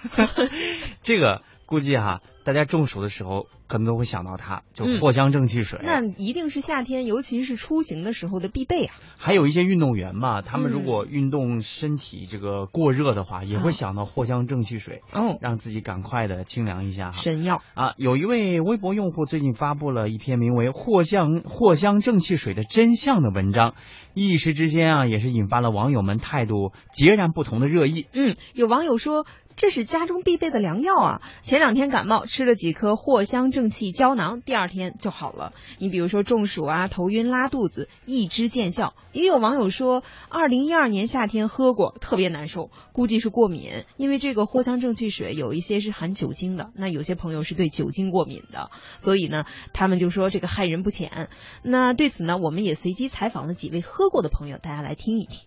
[1.02, 5.80] 这个估计哈、大家中暑的时候可能都会想到它，就嗯藿香正气水。
[5.82, 8.94] 那一定是夏天，尤其是出行的时候的必备啊。
[9.16, 17.12] 还有一些运动员嘛，他们嗯如果运动身体这个过热的话，也会想到藿香正气水，哦，让自己赶快的清凉一下。
[17.12, 17.62] 神药。
[17.72, 23.76] 啊，有一位微博用户最近发布了一篇名为《藿香藿香正气水的真相》的文章，
[24.12, 28.08] 一时之间啊，也是引发了网友们态度截然不同的热议。
[28.12, 29.24] 嗯，有网友说
[29.56, 31.22] 这是家中必备的良药啊。
[31.42, 35.52] 前两天感冒吃了几颗藿香正气胶囊，第二天就好了。
[35.78, 38.94] 你比如说中暑啊、头晕、拉肚子，一支见效。
[39.12, 51.28] 也有网友说，二零一二年夏天喝过，特别难受，估计是过敏，因为这个藿香正气水有一些是含酒精的，那有些朋友是对酒精过敏的，所以呢，他们就说这个害人不浅。
[51.62, 55.46] 那对此呢，我们也随机采访了几位喝过的朋友，大家来听一听。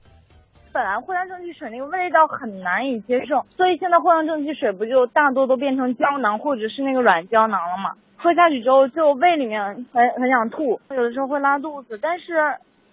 [0.75, 7.93] 本来藿香正气水那个味道很难以接受，所以现在藿香正气水不就大多都变成胶囊或者是那个软胶囊了吗？
[8.17, 12.33] 喝下去之后就胃里面很很想吐，有的时候会拉肚子，但是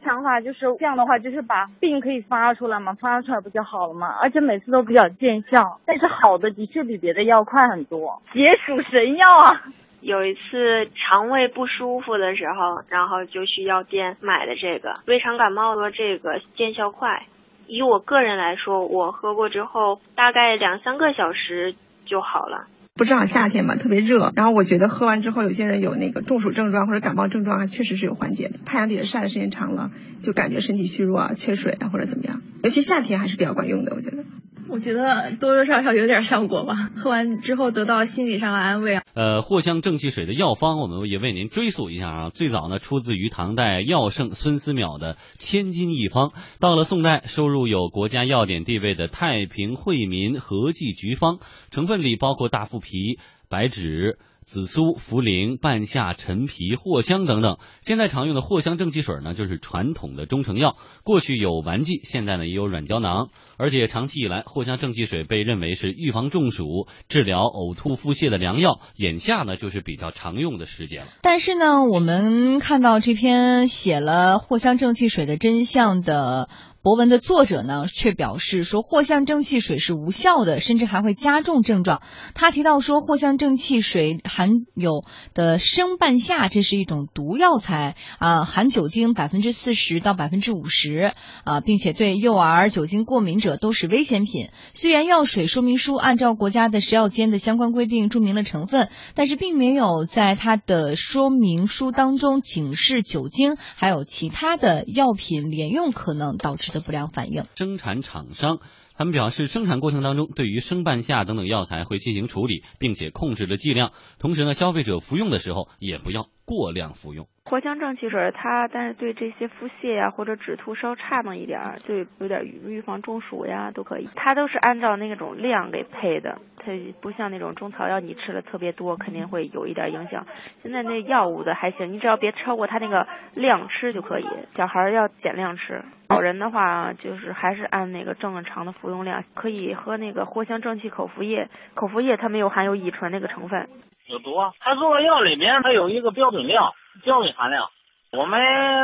[0.04, 4.14] 想法就是这样的话，就是把病可以发出来嘛，发出来不就好了嘛？
[4.22, 9.60] 而且每次都比较见效，但是好的的确比别的药快很多，解暑神药啊！
[10.00, 17.26] 有一次肠胃不舒服的时候，然后就去药店买的这个胃肠感冒和这个见效快。
[17.66, 22.66] 以我个人来说，我喝过之后大概两三个小时就好了。
[22.94, 28.58] 不正好夏天嘛，特别热，然后我觉得喝完之后，有些人有那个中暑症状或者感冒症状啊，确实是有缓解的。
[28.66, 34.24] 太阳底下晒的时间长了，就感觉身体虚弱啊、缺水啊或者怎么样，尤其夏天还是比较管用的，我觉得。
[34.68, 39.00] 我觉得多多少少有点效果吧，喝完之后得到心理上的安慰。
[39.14, 42.30] 呃，藿香正气水的药方，我们也为您追溯一下啊。
[42.30, 46.28] 最早呢，出自于唐代药圣孙思邈的《千金一方》，
[46.60, 51.36] 到了宋代，收入有国家药典地位的《太平惠民合剂局方》，
[51.70, 54.18] 成分里包括大腹皮、白芷。
[54.52, 57.56] 紫苏、茯苓、半夏、陈皮、藿香等等。
[57.80, 60.76] 现在常用的藿香正气水呢，就是传统的中成药。
[61.04, 63.30] 过去有丸剂，现在呢也有软胶囊。
[63.56, 68.78] 而且长期以来，藿香正气水被认为是预防中暑、治疗呕吐、腹泻的良药。
[68.94, 71.06] 眼下呢，就是比较常用的时节了。
[71.22, 76.50] 但是呢，我们看到这篇写了藿香正气水的真相的。
[76.82, 82.02] 博文的作者呢，却表示说藿香正气水是无效的，甚至还会加重症状。
[82.34, 91.12] 他提到说，藿香正气水含有的生半夏，这是一种毒药材啊，含酒精百分之四十到百分之五十
[91.44, 94.48] 啊，并且对幼儿、酒精过敏者都是危险品。
[94.74, 106.71] 虽然药水说明书按照国家的食药监的相关规定注明了成分，但是并没有在它的说明书当中警示酒精还有其他的药品连用可能导致。
[106.72, 107.44] 的不良反应。
[107.54, 108.58] 生产厂商
[108.94, 113.92] 他们表示，生产过程当中对于生半夏等等药材会进行处理，并且控制了剂量。
[114.18, 117.26] 同时呢，消费者服用的时候也不要过量服用。
[117.44, 124.08] 藿香正气水，它但是对这些腹泻呀或者止吐稍差那么一点儿，就有点预防中暑呀都可以。
[124.14, 130.24] 它都是按照那种量给配的，它不像那种中草药，你吃了特别多肯定会有一点影响。
[130.62, 134.26] 现在那药物的还行，你只要别超过它那个量吃就可以。
[134.56, 141.48] 小孩要减量吃，老人的话就是还是按那个正常的服用量，可以喝那个藿香正气口服液。
[141.74, 143.68] 口服液它没有含有乙醇那个成分。
[144.08, 144.52] 有毒啊！
[144.60, 146.72] 它做的药里面它有一个标准量。
[147.02, 147.68] 标准含量，
[148.12, 148.38] 我们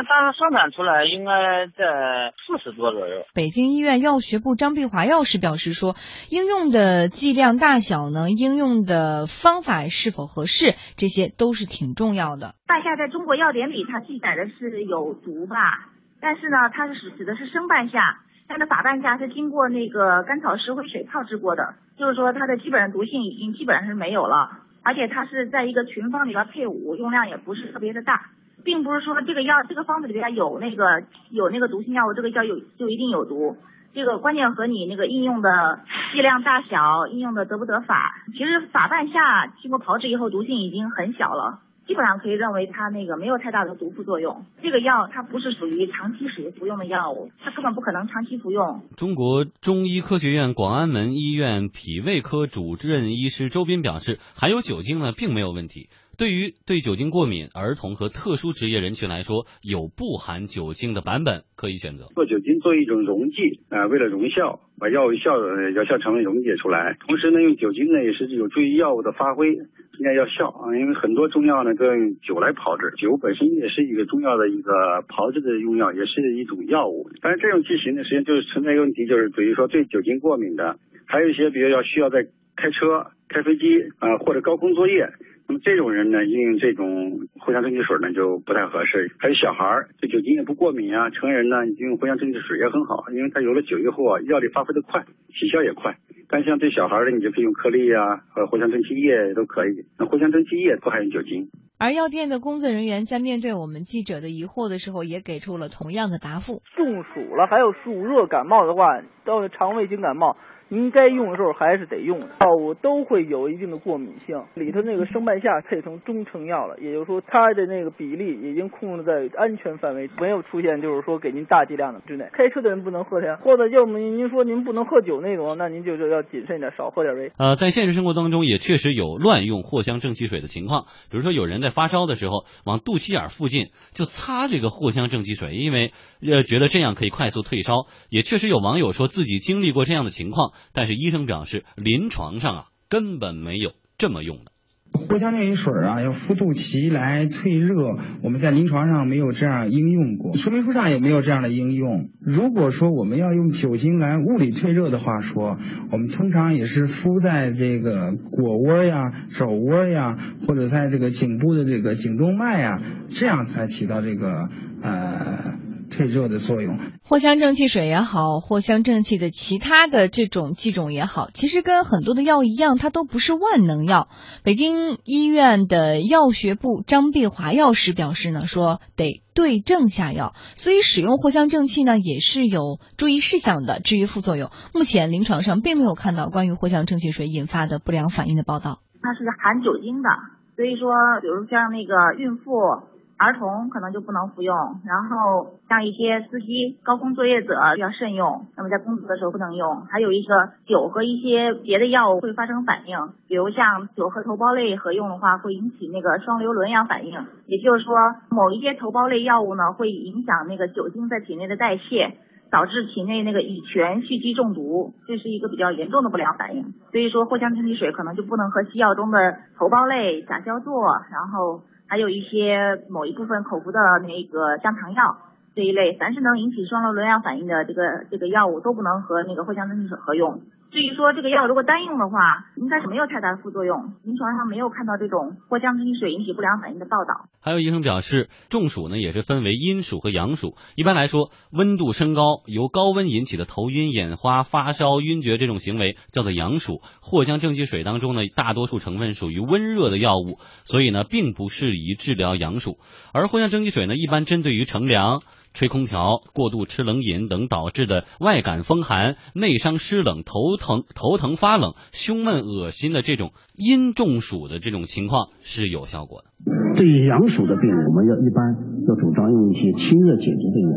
[0.09, 3.23] 当时生产出来应该在四十多左右。
[3.35, 5.93] 北京医院药学部张碧华药师表示说，
[6.31, 12.55] 应用的剂量大小呢，应用的方法是否合适，这些都是挺重要的。
[12.65, 24.65] 半夏在中国药典里它记载的是有毒吧，但是呢，它是指指的是生半夏，它的法半夏是经过那个甘草石灰水泡制过的，就是说它的基本上毒性已经基本上是没有了。
[24.83, 28.29] 而且它是在一个群方里边配伍，用量也不是特别的大，
[28.63, 33.57] 并不是说这个药这个方子里边有那个有那个毒性药物，这个药有就一定有毒。
[33.91, 35.79] 这个关键和你那个应用的
[36.13, 38.13] 剂量大小、应用的得不得法。
[38.33, 41.59] 其实法半夏经过炮制以后，毒性已经很小了。
[41.89, 44.45] 基本上可以认为它那个没有太大的毒副作用。
[44.61, 48.83] 这个药它不是属于长期使用服用的药物，它根本不可能长期服用。
[48.95, 55.89] 中国中医科学院广安门医院脾胃科主任医师周斌表示，含有酒精呢并没有问题。
[56.19, 62.11] 对于对酒精过敏儿童和特殊职业人群来说，有不含酒精的版本可以选择。
[62.11, 65.31] 做酒精做一种溶剂啊，为了溶效，把药物效
[65.71, 66.99] 药效成分溶解出来。
[67.07, 70.75] 同时呢，用酒精呢也是有助于药物的发挥，增加药效啊。
[70.75, 74.73] 因为很多中药呢都要用酒来炮制，酒本身也是一个中药的一个
[75.07, 77.07] 炮制的用药，也是一种药物。
[77.21, 82.27] 但是这种剂型呢，实际上就是存在一个问题，就是比如说对酒精过敏的，还有一些比如要需要在
[82.59, 83.63] 开车、开飞机
[83.99, 85.07] 啊或者高空作业。
[85.47, 89.09] 那么这种人呢，应用这种藿香正气水呢就不太合适。
[89.17, 95.01] 还有小孩儿对酒精也不过敏啊，成人呢用藿香正气水也很好，因为它有了酒以后啊，药力发挥的快，
[95.33, 95.97] 起效也快。
[96.31, 99.85] 但像对小孩的，你就可以用颗粒啊，和藿香正气液都可以。
[99.97, 101.49] 那藿香正气液不含有酒精。
[101.79, 110.37] 而药店的工作人员在面对我们记者的疑惑的时候，也给出了同样的答复：中暑了，还有暑热感冒的话，到肠胃经感冒。
[110.71, 114.43] 您该用的时候还是得用，药物都会有一定的过敏性。
[114.53, 122.29] 里头那个生半夏配成中成药了，也就是说它的那个比例已经控制在安全范围，没有出现就是说给您大剂量的之内。
[122.33, 127.33] 开车的人不能喝它，或者要么您说您不能喝酒那种，那您就是要谨慎一点，少喝点呗。
[127.39, 137.73] 呃，在现实生活当中也确实有乱用藿香正气水的情况，比如说有人在发烧的时候往肚脐眼附近就擦这个藿香正气水，因为呃觉得这样可以快速退烧。
[138.09, 140.53] 也确实有网友说自己经历过这样的情况。
[140.73, 144.51] 但是医生表示，临床上啊根本没有这么用的。
[144.91, 152.09] 藿香正气水啊，要敷肚脐来退热，我们在临床上没有这样应用过，说明书上也没有这样的应用。
[152.19, 155.59] 如果说我们要用酒精来物理退热的话，说
[155.91, 160.17] 我们通常也是敷在这个腘窝呀、肘窝呀，
[160.47, 164.49] 或者在这个颈部的这个颈动脉呀，这样才起到这个
[164.81, 165.68] 呃。
[165.99, 166.77] 退热的作用。
[167.03, 174.07] 藿香正气水也好，藿香正气的其他的这种剂种也好，其实跟很多的药一样，它都不是万能药。
[174.45, 183.81] 北京医院的药学部张碧华药师表示呢，说得对症下药，所以使用藿香正气呢也是有注意事项的。
[183.81, 188.79] 至于副作用，目前临床上并没有看到关于藿香正气水引发的不良反应的报道。
[189.01, 190.07] 它是含酒精的，
[190.55, 192.87] 所以说，比如像那个孕妇。
[193.19, 194.55] 儿童可能就不能服用，
[194.85, 198.45] 然后像一些司机、高空作业者要慎用。
[198.55, 199.81] 那么在工作的时候不能用。
[199.91, 202.97] 还有一个酒和一些别的药物会发生反应，
[203.27, 207.13] 比如像酒和头孢类合用的话，会引起那个双硫仑样反应。
[207.45, 207.93] 也就是说，
[208.29, 212.15] 某一些头孢类药物呢，会影响那个酒精在体内的代谢，
[212.49, 216.73] 导致体内那个乙醛蓄积中毒，这是一个比较严重的不良反应。
[216.93, 220.71] 所以说，藿香正气水可能就不能和西药中的头孢类、甲硝唑，
[221.11, 221.63] 然后。
[221.89, 225.17] 还有一些某一部分口服的那个降糖药
[225.55, 230.39] 这一类，凡是能引起双硫仑样反应的这个这个药物都不能和那个藿香正气水合用。
[230.71, 233.95] 至于说这个药如果单用的话，应该是没有太大的副作用。
[234.03, 237.25] 临床上没有看到这种藿香正气水引起不良反应的报道。
[237.41, 240.55] 还有医生表示，中暑呢也是分为阴暑和阳暑。
[240.75, 246.81] 一般来说，温度升高由高温引起的头晕、眼花、发烧、晕厥这种行为叫做阳暑。
[247.01, 252.77] 藿香正气水当中呢，大多数成分属于温热的药物，所以呢并不适宜治疗阳暑。
[253.11, 255.21] 而藿香正气水呢，一般针对于乘凉。
[255.53, 266.29] 吹空调、过度吃冷饮等导致的外感风寒、内伤湿冷、头疼、头疼发冷、胸闷恶心的这种阴中暑的这种情况是有效果的。
[266.75, 268.55] 对于阳暑的病人，我们要一般
[268.87, 270.69] 要主张用一些清热解毒的药，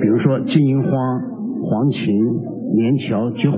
[0.00, 2.10] 比如说金银花、黄芩、
[2.76, 3.56] 连翘、菊花。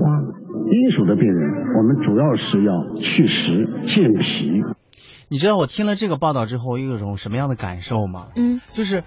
[0.69, 4.51] 阴暑的病人，我们主要是要祛湿健脾。
[5.29, 8.27] 你知道我听了这个报道之后，有一种什么样的感受吗？
[8.35, 9.03] 嗯，就是。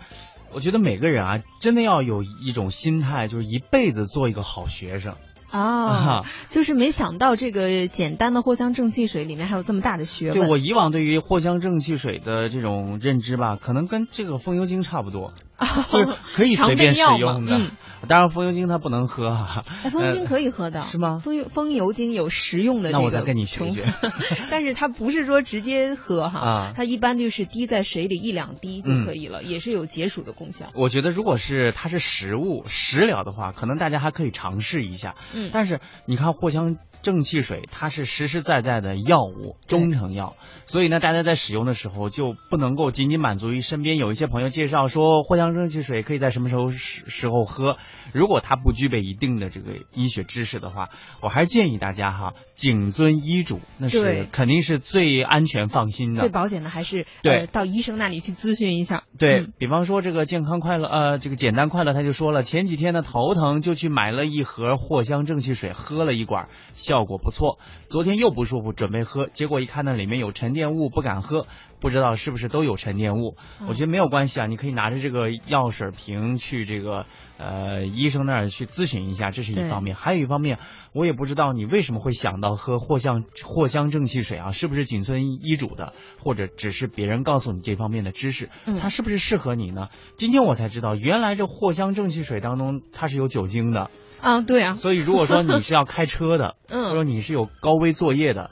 [0.53, 5.15] 我觉得每个人啊，真的要有一种心态，就是一辈子做一个好学生。
[5.51, 10.39] 啊，就是没想到这个简单的藿香正气水里面还有这么大的学问。
[10.39, 15.33] 对我以往对于藿香正气水的这种认知吧，可能跟这个风油精差不多，
[15.93, 17.71] 就是可以随便使用的。
[18.09, 19.63] 当然，风油精它不能喝哈。
[19.93, 21.19] 风油精可以喝的， 是吗？
[21.19, 22.99] 风油风油精有食用的这个。
[22.99, 23.85] 那我再跟你学学。
[24.51, 30.69] 但是它不是说直接喝哈，它一般就是滴在水里一两滴就可以了，也是有解暑的功效。
[30.75, 35.15] 我觉得如果是它是食物食疗的话，可能大家还可以尝试一下。
[35.35, 40.37] 嗯，但是你看藿香正气水，它是实实在在的药物，中成药，
[40.67, 47.77] 所以呢，大家在使用的时候就不能够仅仅满足于身边有一些朋友介绍说藿香正气水可以在什么时候时时候喝，
[48.13, 50.89] 如果它不具备一定的这个医学知识的话，
[51.21, 57.47] 我还是建议大家哈，谨遵医嘱，那是肯定是最安全放心的，最保险的还是对。
[57.53, 59.03] 到医生那里去咨询一下。
[59.19, 66.49] 对比方说这个健康快乐呃这个简单快乐他就说了，前几天呢头疼就去买了一盒藿香正气水喝了一管。
[66.91, 71.47] 效果不错，昨天又不舒服，准备喝，结果一看那里面有沉淀物，不敢喝，
[71.81, 73.37] 不知道是不是都有沉淀物。
[73.67, 77.07] 我觉得没有关系啊，你可以拿着这个药水瓶去这个
[77.39, 79.97] 呃医生那儿去咨询一下，这是一方面。
[79.97, 80.59] 还有一方面，
[80.93, 88.49] 我也不知道你为什么会想到喝藿香藿香正气水啊，是不是谨遵医嘱的，或者只是别人告诉你这方面的知识，
[88.81, 89.89] 它是不是适合你呢？
[90.17, 93.91] 今天我才知道，原来这藿香正气水当中它是有酒精的。
[94.21, 98.51] 啊，对啊，所以如果说你是要开车的， 嗯，或者你是有高危作业的。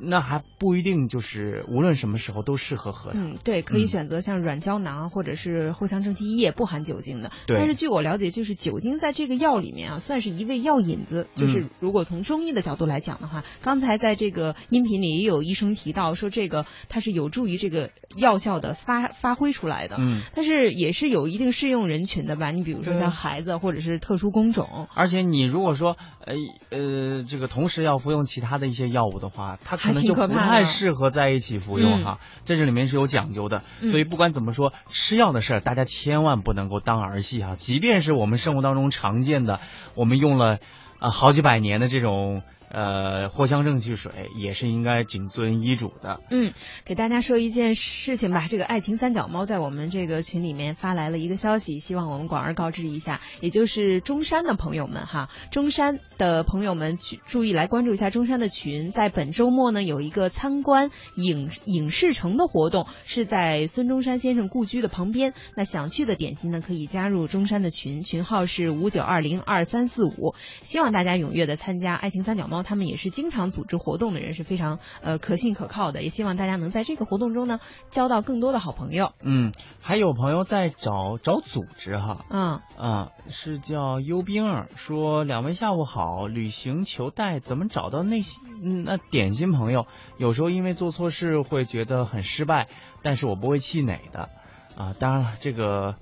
[0.00, 3.10] 那还不一定就是无论什么时候都适合喝。
[3.14, 7.30] 嗯，对，可以选择像软胶囊或者是藿香正气液，不含酒精的。
[7.46, 7.56] 对。
[7.56, 11.26] 但是据我了解，就是酒精在这个药里面啊，算是一味药引子。
[11.34, 19.96] 就是如果从中医的角度来讲的话，刚才在这个音频里也有医生提到说，这个它是有助于这个药效的发发挥出来的。
[19.98, 20.20] 嗯。
[20.34, 22.50] 但是也是有一定适用人群的吧？
[22.50, 24.86] 你比如说像孩子或者是特殊工种。
[24.94, 26.34] 而且你如果说呃
[26.70, 30.64] 呃这个同时要服用其他的一些药物的话，它可能就不太。
[30.64, 37.56] 适合在一起服用哈，在这里面是有讲究的，所以不管怎么说，吃药的事儿大家千万不能够当儿戏哈。
[37.56, 39.60] 即便是我们生活当中常见的，
[39.94, 40.58] 我们用了
[40.98, 42.42] 啊好几百年的这种。
[42.70, 46.20] 呃，藿香正气水也是应该谨遵医嘱的。
[46.30, 46.52] 嗯，
[46.84, 48.46] 给大家说一件事情吧。
[48.48, 53.20] 这个爱情三脚猫在我们这个群里面发来了一个消息，希望我们广而告之一下。
[53.40, 58.90] 也就是中山的朋友们哈，中山的朋友们去注意来关注一下中山的群。
[58.90, 65.32] 在本周末呢，有一个参观影影视城的活动，是在孙中山先生故居的旁边。
[65.56, 70.34] 那想去的点心呢，可以加入中山的群，群号是五九二零二三四五。
[70.60, 72.57] 希望大家踊跃的参加爱情三脚猫。
[72.58, 76.02] 猫他们也是经常组织活动的人，是非常呃可信可靠的。
[76.02, 79.12] 也希望大家能在这个活动中呢交到更多的好朋友。
[79.22, 89.86] 嗯，还有朋友在找找组织哈，嗯啊，是叫幽冰儿说两位下午好，旅行求带怎么找到那些嗯那点心朋友？
[90.16, 92.66] 有时候因为做错事会觉得很失败，
[93.02, 94.30] 但是我不会气馁的
[94.76, 94.94] 啊。
[94.98, 95.94] 当然了，这个。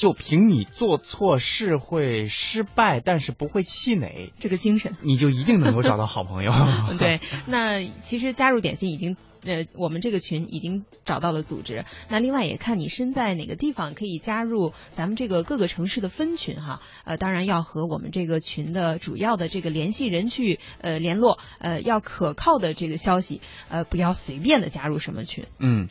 [0.00, 6.50] 就凭你做错事会失败，但是不会气馁这个精神，你就一定能够找到好朋友。
[6.98, 11.84] 对，那其实加入点心已经呃，我们这个群已经找到了组织。
[12.08, 16.80] 那另外也看你身在哪个地方，可以加入咱们这个各个城市的分群哈。
[17.04, 25.44] 呃，当然要和我们这个群的主要的这个联系人去呃联络，呃，要可靠的这个消息，呃，不要随便的加入什么群。
[25.58, 25.88] 嗯。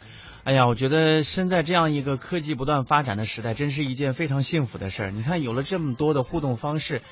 [0.49, 5.11] 哎呀，我觉得身在这样一个科技不断发展的时代，真是一件非常幸福的事儿。
[5.11, 7.03] 你看，有了这么多的互动方式，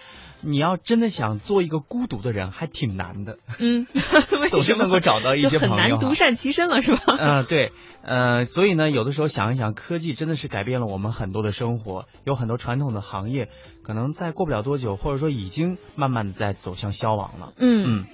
[0.42, 3.38] 你要真的想做一个孤独的人，还挺难的。
[3.60, 3.86] 嗯，
[4.50, 7.00] 总是能够找到一些朋友，很难独善其身了，是吧？
[7.20, 13.50] 嗯，对，呃，所以呢，有的时候想一想，科技真的是改变了我们很多的生活，有很多传统的行业，
[13.84, 17.54] 可能再过不了多久，或者说已经慢慢的在走向消亡了。
[17.58, 18.06] 嗯嗯，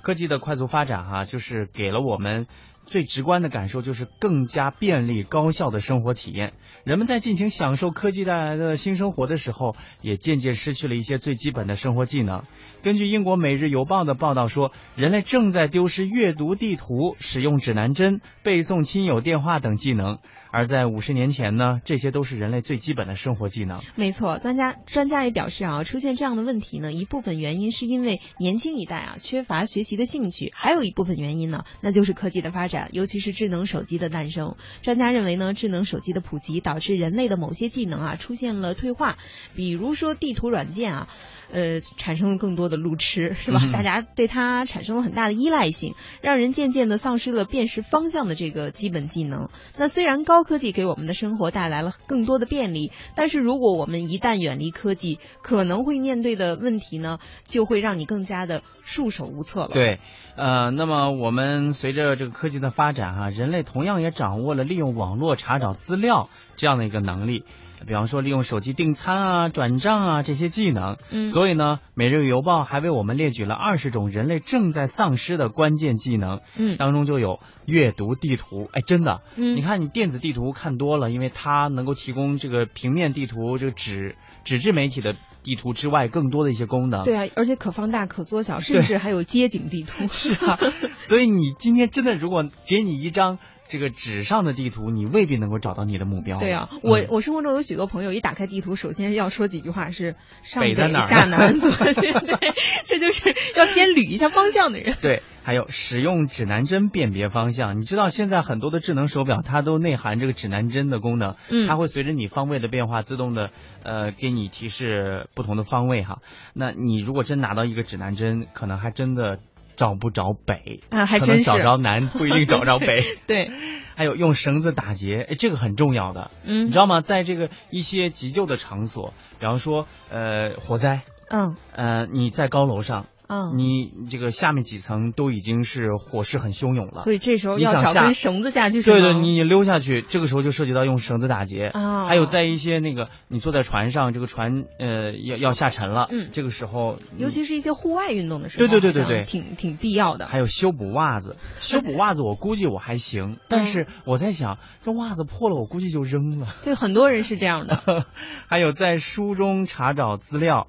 [0.00, 2.46] 科技的快速发展哈，就是给了我们。
[2.84, 6.52] 最直观的感受就是更加便利高效的生活体验。
[6.84, 12.44] 人们在进行享受科技带来的新生活的时候，也渐渐失去了一些最基本的生活技能。
[12.82, 20.18] 根据英国《每日邮报》的报道说，人类正在丢失阅读地图、使用指南针、背诵亲友电话等技能。
[20.52, 23.80] 而在五十年前呢，这些都是人类最基本的生活技能。
[23.96, 34.56] 没错，专家专家也表示啊，出现这样的问题呢，一部分原因是因为年轻一代啊缺乏学习的兴趣，还有一部分原因呢，那就是科技的发展，尤其是智能手机的诞生。
[34.82, 39.16] 专家认为呢，智能手机的普及导致人类的某些技能啊出现了退化，
[39.56, 41.08] 比如说地图软件啊。
[41.54, 43.60] 呃，产生了更多的路痴，是吧？
[43.70, 49.50] 大家对它产生了很大的依赖性，让人渐渐的丧失了辨识方向的这个基本技能。
[49.76, 59.70] 那虽然高科技给我们的生活带来了更多的便利，但是如果我们一旦远离科技，可能会面对的问题呢，就会让你更加的束手无策了。
[59.72, 59.98] 对，
[60.36, 67.44] 呃，那么我们随着这个科技的发展啊，人类同样也掌握了利用网络查找资料这样的一个能力。
[67.84, 90.56] 比方说，利用手机订餐啊、转账啊这些技能，嗯，所以呢，《每日邮报》还为我们列举了二十种人类正在丧失的关键技能，嗯，当中就有阅读地图，哎，真的，嗯，你看你电子地图看多了，因为它能够提供这个平面地图、这个纸纸质媒体的地图之外更多的一些功能，对啊，而且可放大、可缩小，甚至还有街景地图， 是啊，
[91.00, 93.40] 所以你今天真的如果给你一张。
[93.72, 96.38] 这个纸上的地图，你未必能够找到你的目标。
[96.38, 102.52] 对啊，我我生活中有许多朋友，一打开地图，首先要说几句话是上北下南 左，对，
[102.84, 104.94] 这就是要先捋一下方向的人。
[105.00, 107.80] 对，还有使用指南针辨别方向。
[107.80, 113.52] 你知道现在很多的智能手表，它都内含这个指南针的功能，嗯，它会随着你方位的变化，自动的
[113.82, 116.18] 呃给你提示不同的方位哈。
[116.52, 119.38] 那你如果真拿到一个指南针，可能还真的。
[119.76, 123.02] 找不着北啊，还真是找着南不一定找着北。
[123.26, 123.50] 对，
[123.96, 126.30] 还有用绳子打结，哎，这个很重要的。
[126.44, 127.00] 嗯，你知道吗？
[127.00, 133.06] 在这个一些急救的场所，比方说呃火灾，嗯，呃你在高楼上。
[133.28, 138.82] 嗯，你这个下面几层都已经是火势很汹涌了，所以这时候要找根绳子下去。
[138.82, 142.06] 对对，你溜下去，这个时候就涉及到用绳子打结啊。
[142.06, 150.26] 还有在一些那个你坐在船上，这个船呃要要下沉了，嗯，这个时候，尤其是一些户外运动的时候，对对对对对，挺挺必要的。
[150.26, 156.48] 还有修补袜子，修补袜子我估计我还行，但是我在想，这袜子破了，我估计就扔了。
[156.64, 157.80] 对，很多人是这样的。
[158.48, 160.68] 还有在书中查找资料。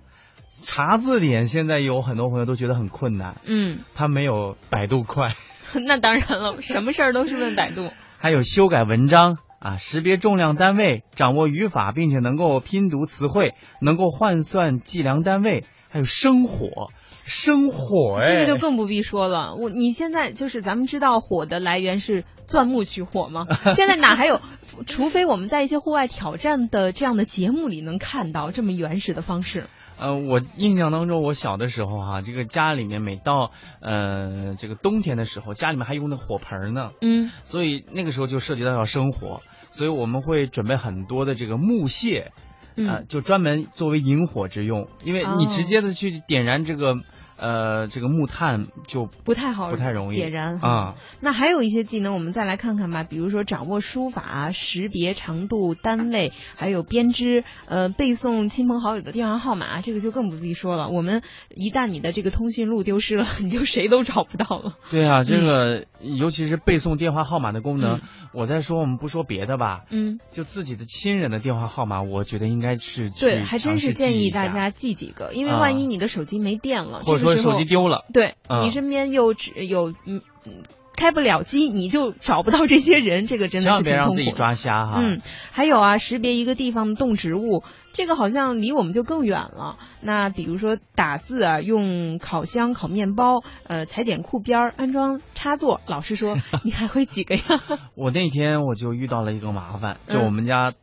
[0.63, 5.35] 查字典现在有很多朋友都觉得很困难，嗯，他没有百度快。
[5.87, 7.89] 那当然了，什么事儿都是问百度。
[8.19, 16.91] 还有修改文章啊，识别重量单位，掌握语法，并且能够拼读词汇，能够换算计量单位，还有生火，
[17.23, 19.55] 生火哎，这个就更不必说了。
[19.55, 23.45] 我你现在就是咱们知道火的来源是钻木取火吗？
[23.75, 24.39] 现在哪还有？
[24.87, 29.67] 除非我们在一些户外挑战的这样的节目里能看到这么原始的方式。
[30.03, 42.33] 呃，我印象当中，我小的时候哈，这个家里面每到呃这个冬天的时候，家里面还用那火盆呢，嗯，所以那个时候就涉及到要生火，所以我们会准备很多的这个木屑，
[42.75, 46.95] 呃，就专门作为引火之用，因为你直接的去点燃这个。
[47.43, 50.15] 呃，这个木炭就不太好，不太容易。
[50.15, 50.95] 点燃啊。
[51.19, 60.87] 那还有一些技能，我们再来看看吧，比如说掌握书法、识别长度、单位，还有编织，呃，背诵亲朋好友的电话号码，这个就更不必说了。
[60.87, 61.21] 我们
[61.53, 64.75] 一旦你的这个通讯录丢失了，你就谁都找不到了。
[64.89, 68.01] 对啊，这个、尤其是背诵电话号码的功能，嗯。
[68.33, 75.59] 我在说我们不说别的吧，嗯，就自己的亲人的电话号码，我觉得应该是对，还真是建议大家记几个，因为啊。
[75.63, 80.21] 万一你的手机没电了，或者说手机丢了对、嗯你身边又只有嗯。
[80.45, 80.63] 嗯
[80.95, 84.99] 开不了机，你就找不到这些人，这个真的是千万别让自己抓瞎哈。
[85.01, 85.21] 嗯，
[85.51, 87.63] 还有啊，识别一个地方的动植物，
[87.93, 89.79] 这个好像离我们就更远了。
[90.01, 95.81] 那比如说打字啊，用烤箱烤面包，呃，裁剪裤边儿，安装插座。
[95.87, 97.41] 老师说 你还会几个呀？
[97.97, 100.73] 我那天我就遇到了一个麻烦，就嗯我们家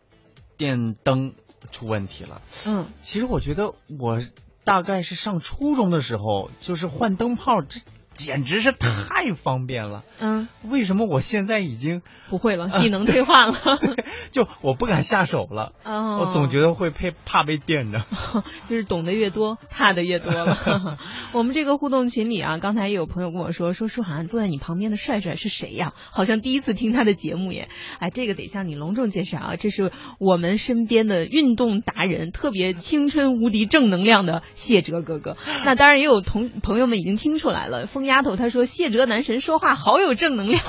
[0.59, 1.34] 电灯
[1.70, 2.42] 出问题了。
[2.66, 4.18] 嗯，其实我觉得我
[4.65, 7.81] 大概是上初中的时候，就是换灯泡，这
[8.13, 10.03] 简直是太方便了。
[10.19, 13.55] 嗯，为什么我现在已经不会了，技能退化了？
[14.31, 18.05] 就我不敢下手了，哦我总觉得会被怕被电着。
[18.69, 20.99] 就是懂得越多，怕的越多了。
[21.33, 25.93] 我们这个互动群里啊，刚才也有朋友跟我说，说舒涵坐在你旁边的帅帅是谁呀？
[26.11, 27.69] 好像第一次听他的节目耶。
[27.99, 35.37] 哎，这个得向你隆重介绍啊，这是我们身边的运动达人，特别青春无敌正能量的谢哲哥哥。
[35.65, 40.62] 那当然也有同朋友们已经听出来了，疯丫头她说谢哲男神说话好有正能量。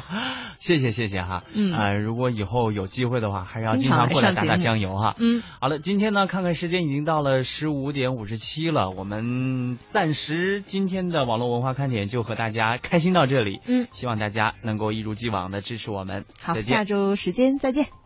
[0.58, 5.14] 谢谢谢谢哈，嗯呃，如果以后有机会的话，还是要经经常过来打打酱油哈。
[5.18, 13.60] 嗯，好了，今天呢，看看时间已经到了十五点五十七了，我们暂时今天的网络文化看点就和大家开心到这里。
[13.66, 16.24] 嗯，希望大家能够一如既往的支持我们。
[16.40, 16.84] 好，再见下。
[16.84, 18.00] 周时间再见。